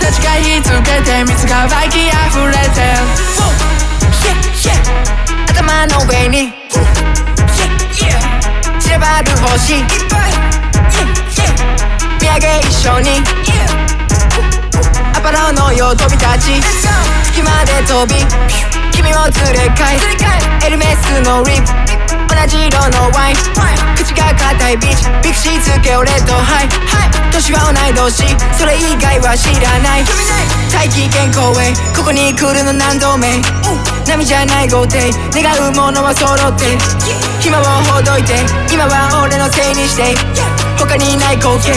[0.00, 2.14] 立ち返りつけて水が湧き溢
[2.46, 2.78] れて。
[5.48, 6.52] 頭の上に。
[8.80, 9.84] 散らばる星。
[12.20, 13.22] 見上げ一緒に。
[15.14, 16.62] アパロのよう飛び立ち。
[17.24, 18.14] 隙間で飛び
[18.92, 19.82] 君を連れ帰。
[20.66, 21.97] エルメスのリップ
[22.28, 23.36] 同じ色のワイン。
[23.96, 25.10] 口が硬いビーチ。
[25.22, 26.32] ビクシーつけ俺と。
[26.32, 26.68] ハイ
[27.32, 28.36] 年は同い年。
[28.56, 30.04] それ以外は知らない。
[30.72, 33.40] 大気圏公園ここに来るの何度目？
[34.06, 35.10] 波じゃない豪邸。
[35.34, 36.78] 願うものは揃って。
[37.40, 38.44] 暇をほどいて。
[38.72, 40.14] 今は俺のせいにして。
[40.78, 41.72] 他にない光景。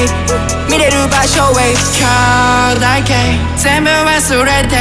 [0.70, 1.74] 見れる場所へ。
[1.97, 3.16] 今日だけ。
[3.58, 4.78] 全部忘れて。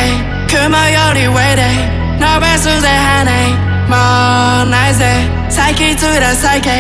[0.51, 2.01] 雲より上で。
[2.21, 5.28] 伸ばすぜ羽もうないぜ。
[5.49, 6.70] 最近つら最近。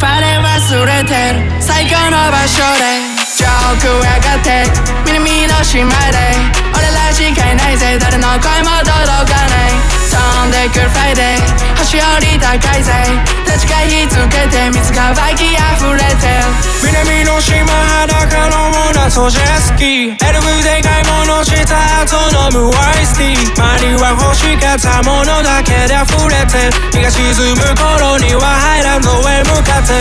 [0.00, 1.62] バレ忘れてる。
[1.62, 3.08] 最高の場所で。
[3.38, 3.46] 上
[3.80, 4.64] 空上がって。
[5.06, 6.67] 南の島で。
[7.12, 7.98] しかいないぜ。
[7.98, 9.98] 誰の声も届かない。
[10.08, 12.92] 飛んでくるフライデー星より高いぜ。
[13.46, 16.28] 立ち返りつけて水が湧き溢れて。
[16.28, 16.44] る
[16.82, 20.18] 南の島裸のモナソジェスキー。
[20.18, 23.52] LV で買い物した後飲むワイスティー。
[23.56, 26.68] 周りは欲しかったものだけで溢れて。
[26.68, 29.92] る日が沈む頃にはハイランドへ向かって。
[29.92, 29.98] る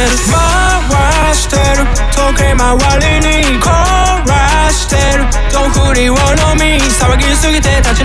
[0.91, 1.85] 回してる。
[2.11, 3.69] 時計回りに凍
[4.27, 4.36] ら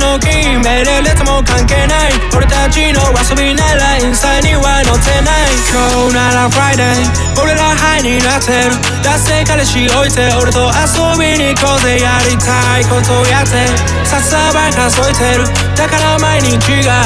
[0.03, 0.27] ぎて立ち退き
[0.65, 2.13] 命令列も関係ない。
[2.35, 5.55] 俺たちの遊びならインスタには載ってない。
[5.71, 5.79] 今
[6.09, 12.01] 日ならフライデー俺らハイになってる脱線彼氏置いて俺と遊びに行こうぜ。
[12.03, 13.69] やりたいことやって
[14.05, 15.47] 札束数えてる。
[15.77, 17.05] だから毎日が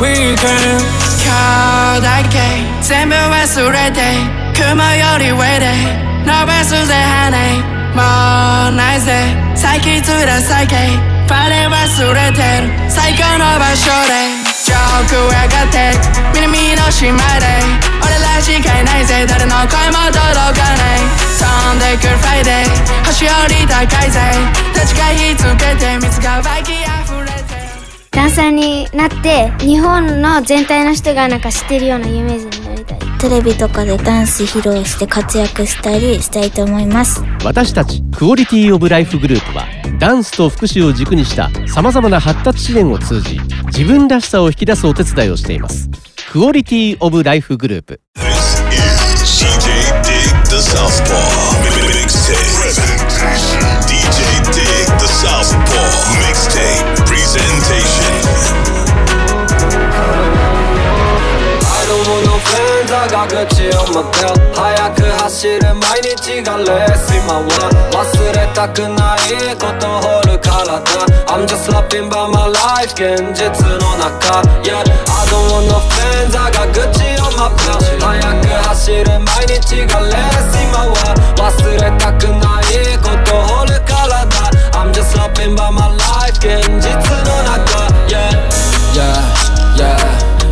[0.00, 0.36] Weekend
[1.20, 1.30] 今
[1.94, 4.00] 日だけ全部忘れて
[4.56, 5.70] 雲より上で
[6.26, 7.30] 伸ばすぜ羽
[7.94, 9.36] もうないぜ。
[9.54, 11.19] 最近つら最近。
[11.30, 14.50] バレ忘れてる最高の場所で。
[14.66, 14.74] 上
[15.06, 15.94] 空上がって
[16.34, 17.46] 南の島で
[18.02, 19.24] 俺らしかいないぜ。
[19.28, 21.06] 誰の声も届かない。
[21.38, 24.20] 飛んでくる Friday 星より高いぜ。
[24.74, 26.86] 立ち返りつけて水が湧き溢
[27.20, 27.50] れて。
[28.10, 32.69] ダンサーになって日本の全体の人がなんか知ってるような有名人になりたい
[33.20, 39.66] テレビとかでダンス披露して活躍したりしたいと思います私たちクオリティオブライフグループは
[39.98, 45.90] ダンスと福祉を軸にしたさまざまな発達支援を通じ自分らしさを引き出すお手伝いをしています
[46.32, 49.68] クオリティオブライフグループ DJ
[54.52, 55.84] Dig the Southpaw
[56.20, 56.84] Mixtape.
[57.06, 58.79] Presentation.
[63.20, 67.50] Friends, I got Gucci on my belt 早く走る毎日がレース今は
[67.92, 68.02] 忘
[68.32, 70.80] れたくないこと掘る体
[71.26, 73.44] I'm just rapping by my life 現実
[73.78, 76.86] の中 Yeah, I don't want no friends, I got gyo
[77.36, 84.30] my belt 早く走る毎日がレース今は忘れたくないこと掘る体
[84.72, 86.92] I'm just rapping by my life 現実
[87.24, 87.89] の中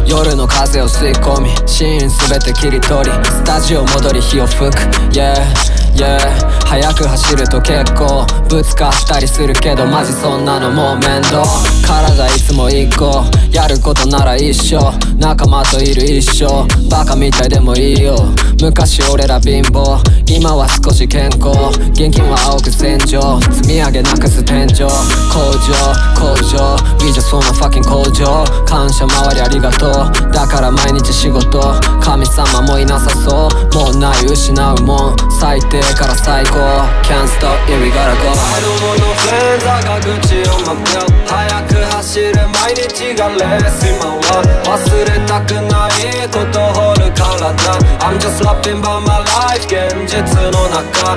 [0.09, 4.79] 夜の風を吸い込みシーン全て切り取りスタジオ戻り火を吹く。
[5.13, 5.35] Yeah,
[5.99, 11.43] yeah 早く走ると結構ぶつかったりするけどマジそんなのもう面倒
[11.89, 13.25] 体いつも一個。
[13.51, 14.79] やることなら一緒。
[15.19, 18.15] 仲間といる一生バカみたいでもいいよ。
[18.61, 19.99] 昔俺ら貧乏。
[20.27, 21.49] 今は少し健康。
[21.93, 24.85] 現金は青く戦場積み上げなくす天井。
[25.33, 25.73] 工場
[26.15, 26.77] 工場。
[27.01, 28.45] We just wanna fucking 工場。
[28.67, 30.31] 感謝周りありがとう。
[30.31, 31.59] だから毎日仕事。
[32.03, 33.75] 神様もいなさそう。
[33.75, 35.17] もうない失うもん。
[35.41, 35.81] 最低。
[35.89, 36.59] 上から最高。
[37.03, 37.91] Can't stop here we
[39.01, 41.09] のフェンザが愚痴を待ってよ。
[41.27, 50.21] 早く走る毎日がレース今は忘れたくないことを掘るからだ I'm just rapping by my life 現実
[50.53, 51.13] の中。
[51.13, 51.17] ア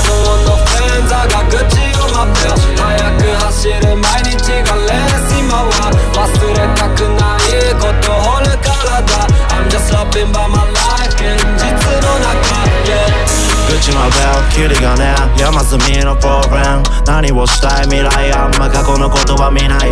[0.00, 2.56] ドオン最のフェンザが愚痴を待ってよ。
[2.76, 9.28] 早く走る毎日がレース今は忘れたくないことを掘るからだ。
[9.52, 13.41] I'm just rapping by my life 現実の中。
[13.68, 14.08] 口の
[14.56, 19.90] ベルキリがね山積みのプログラム何をしたい未来あんま過去のことは見ない。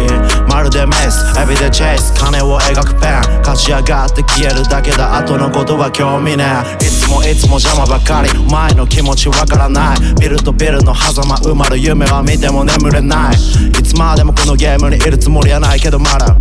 [0.49, 1.39] まるでメス。
[1.39, 2.15] エビでチェイス。
[2.15, 3.41] 金を描くペン。
[3.41, 6.45] 勝ち上がって消えるだけだ後のことは興味ね
[6.81, 6.85] え。
[6.85, 8.31] いつもいつも邪魔ばかり。
[8.51, 9.99] 前の気持ちわからない。
[10.21, 13.35] ビルとビルの狭間埋まる夢は見ても眠れない。
[13.35, 16.37] いつまでもこのゲームにいるつもりはないけどまだ。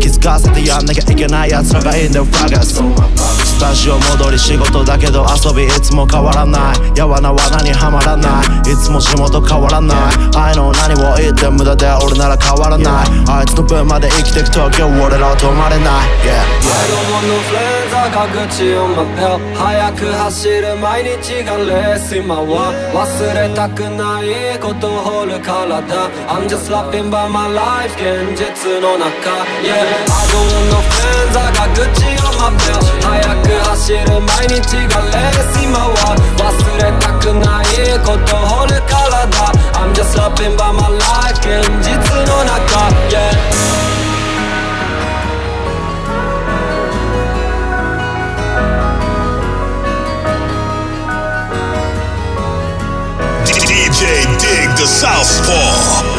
[0.00, 2.74] 気づかせてやんなきゃいけない奴らがいいんだよフラガス。
[2.74, 6.98] スタジオ戻り仕事だけど遊びいつも変わらない。
[6.98, 8.72] やわな罠にはまらない。
[8.72, 9.96] いつも仕事変わらない。
[10.36, 13.06] 愛の何を言って無駄で俺なら変わらない。
[13.28, 16.10] あいつの分まで生きてく東京俺らは止まれない。
[16.22, 16.72] Yeah, yeah.
[16.72, 22.72] I don't want no friends, I got Gucci on my belt 早く走る毎日がレース今は。
[22.92, 23.04] 忘
[23.34, 26.10] れたくないこと掘る体。
[26.26, 29.30] I'm just rapping by my life 現実の中。
[29.62, 31.80] Yeah, I don't want no friends あが口
[32.20, 32.68] をまって
[33.00, 33.08] 早
[33.42, 34.60] く走る毎日
[34.92, 37.64] がレース今は忘れたくない
[38.04, 38.92] こと掘る体
[39.74, 41.90] I'm just rapping by my life 現実
[42.28, 43.72] の中 Yeah
[53.72, 56.11] DJ Dig the Southpaw.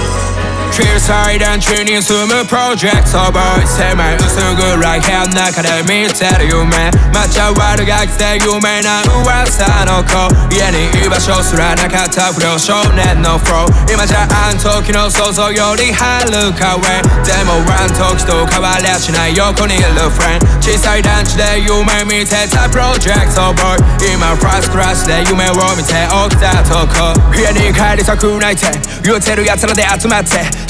[0.73, 28.73] 小さい団地に住むプロジェクトボーイ狭い薄暗い部屋の中で見てる夢抹茶悪がきて有名な噂の子家に居場所すらなかった不良少年のフロー今じゃあん時の想像よりはるか上でもあん時と変わりゃしない横にいるフレンド小さい団地で夢見てたプロジェクトボーイ今ファーストクラスで夢を見て起きたとこ家に帰りたくないって
[29.05, 29.13] 言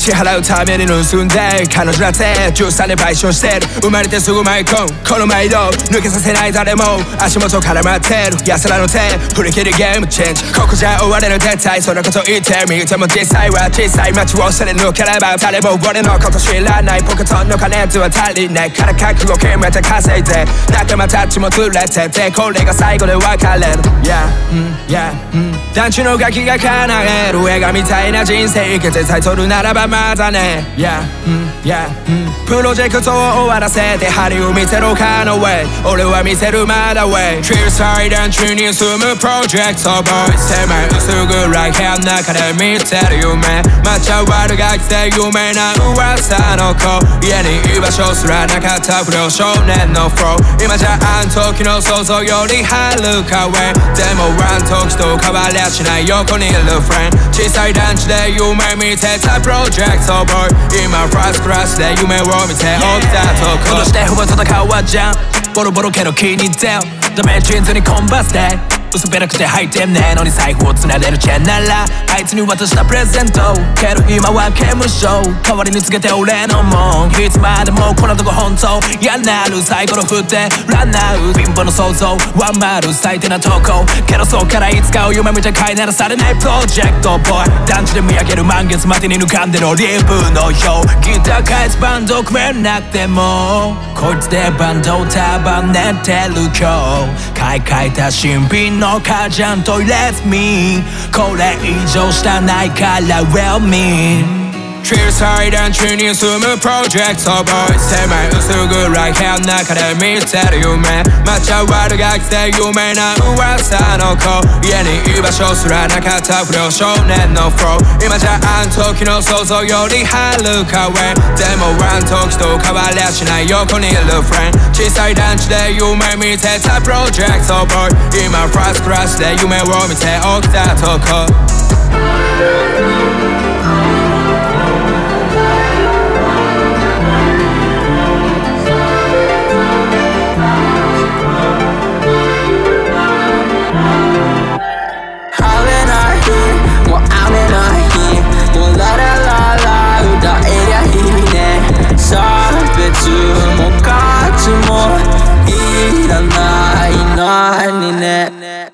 [0.03, 5.55] 支払うために盗んで彼女だって13で賠償してる生まれてすぐ舞い込むこの毎度
[5.95, 8.99] 抜けさせない誰も足元絡まってる奴らの手
[9.31, 32.33] 振り切りゲームチェンジここじゃ終われる絶対そんなこと言ってみても実際は小さい街を去り抜ければ誰も俺のこと知らないポケットの金では足りないから覚悟決めて稼いで仲間たちもずれててこれが最後で別れる Yeah, mm, yeah, 団地のガキが叶える映画みたいな人生生きてタイトルならばまだね Yeah, mm, yeah, mm.
[32.49, 37.37] プロジェクトを終わらせて針を見せろかの way 俺は見せるまだ way.
[37.45, 53.53] 小さい団地に住むプロジェクトボーイ狭い薄暗い部屋の中で見てる夢抹茶悪がきて有名な噂の子家に居場所すらなかった不良少年のフロー今じゃあん時の想像よりはるか上
[53.93, 65.15] でもあん時と変わりゃしない横にいるフレンド小さい団地で夢見てたプロジェクトボーイ今ファーストクラスで夢を見て起きたとこどうして不安と戦うわじゃん
[65.53, 66.79] ボロボロけど気に入ってよ
[67.15, 73.41] ダ薄っぺらくて入ってんねえのに財布をつなでるチェンならあいつに渡したプレゼント
[73.73, 83.85] けど今は刑務所代わりにつけて俺のもんいつまでもこんなとこ本当嫌なるサイコロ振ってランナー貧乏の想像ワンマル最低な投稿。
[84.07, 87.17] けどそっからいつかを夢見て飼いならされないプロジェクト。
[87.29, 91.01] ボーイ団地で見上げる満月までに抜かんでのリーブのよう。
[91.01, 97.33] ギター返すバンド組めなくてもこいつでバンドを束ねてる今日。
[97.33, 100.83] 買い替えた新品のの母ちゃんと Let me.
[101.15, 104.42] これ以上したないから Well me.
[104.83, 128.83] チルサイ団地に住むプロジェクトボーイ狭い薄暗い部屋の中で見てる夢抹茶割るが来て有名な噂の子家に居場所すらなかった不良少年のフロー今じゃあん時の想像よりはるか上でもあん時と変わりゃしない横にいるフレンド小さい団地で夢見てたプロジェクトボーイ今ファース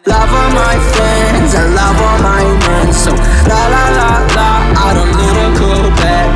[0.05, 2.93] Love all my friends, I love all my men.
[2.93, 3.11] So
[3.49, 4.49] la la la la,
[4.85, 6.33] I don't need a go back.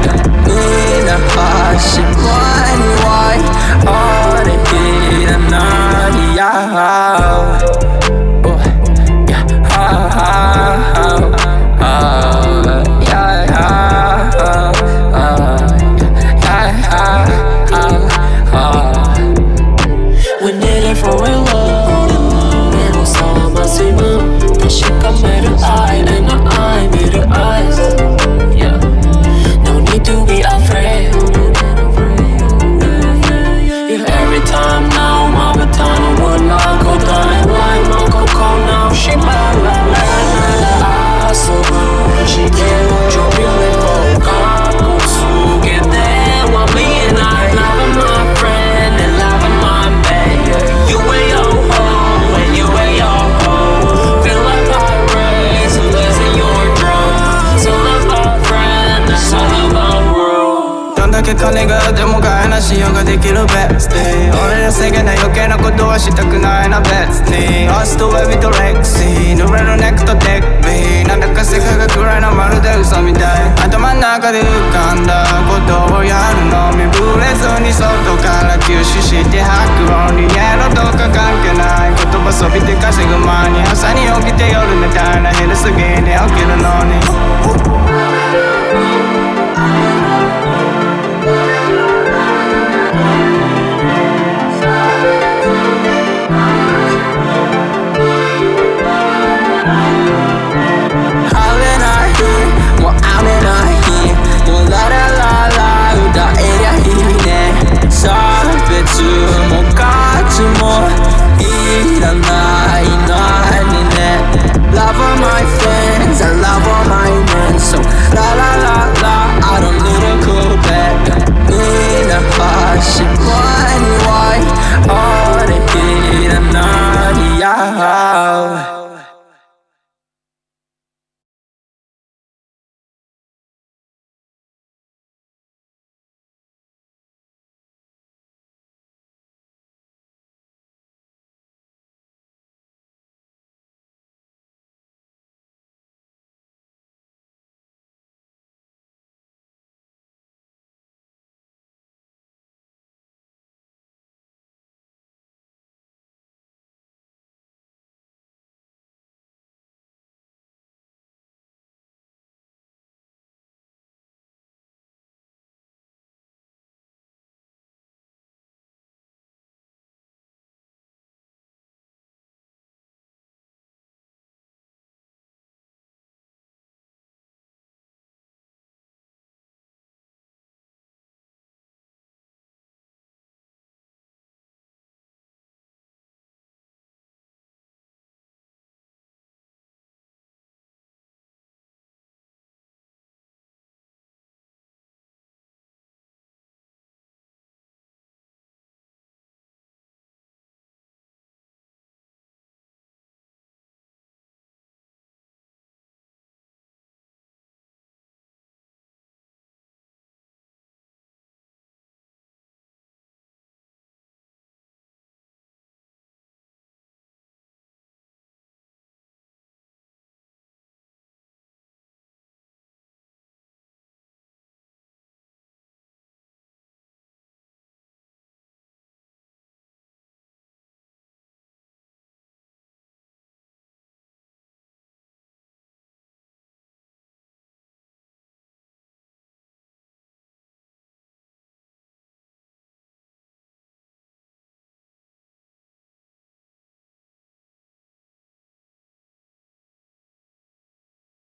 [0.48, 3.36] in a hush, one why,
[3.86, 6.12] all the heat and all
[7.78, 7.83] the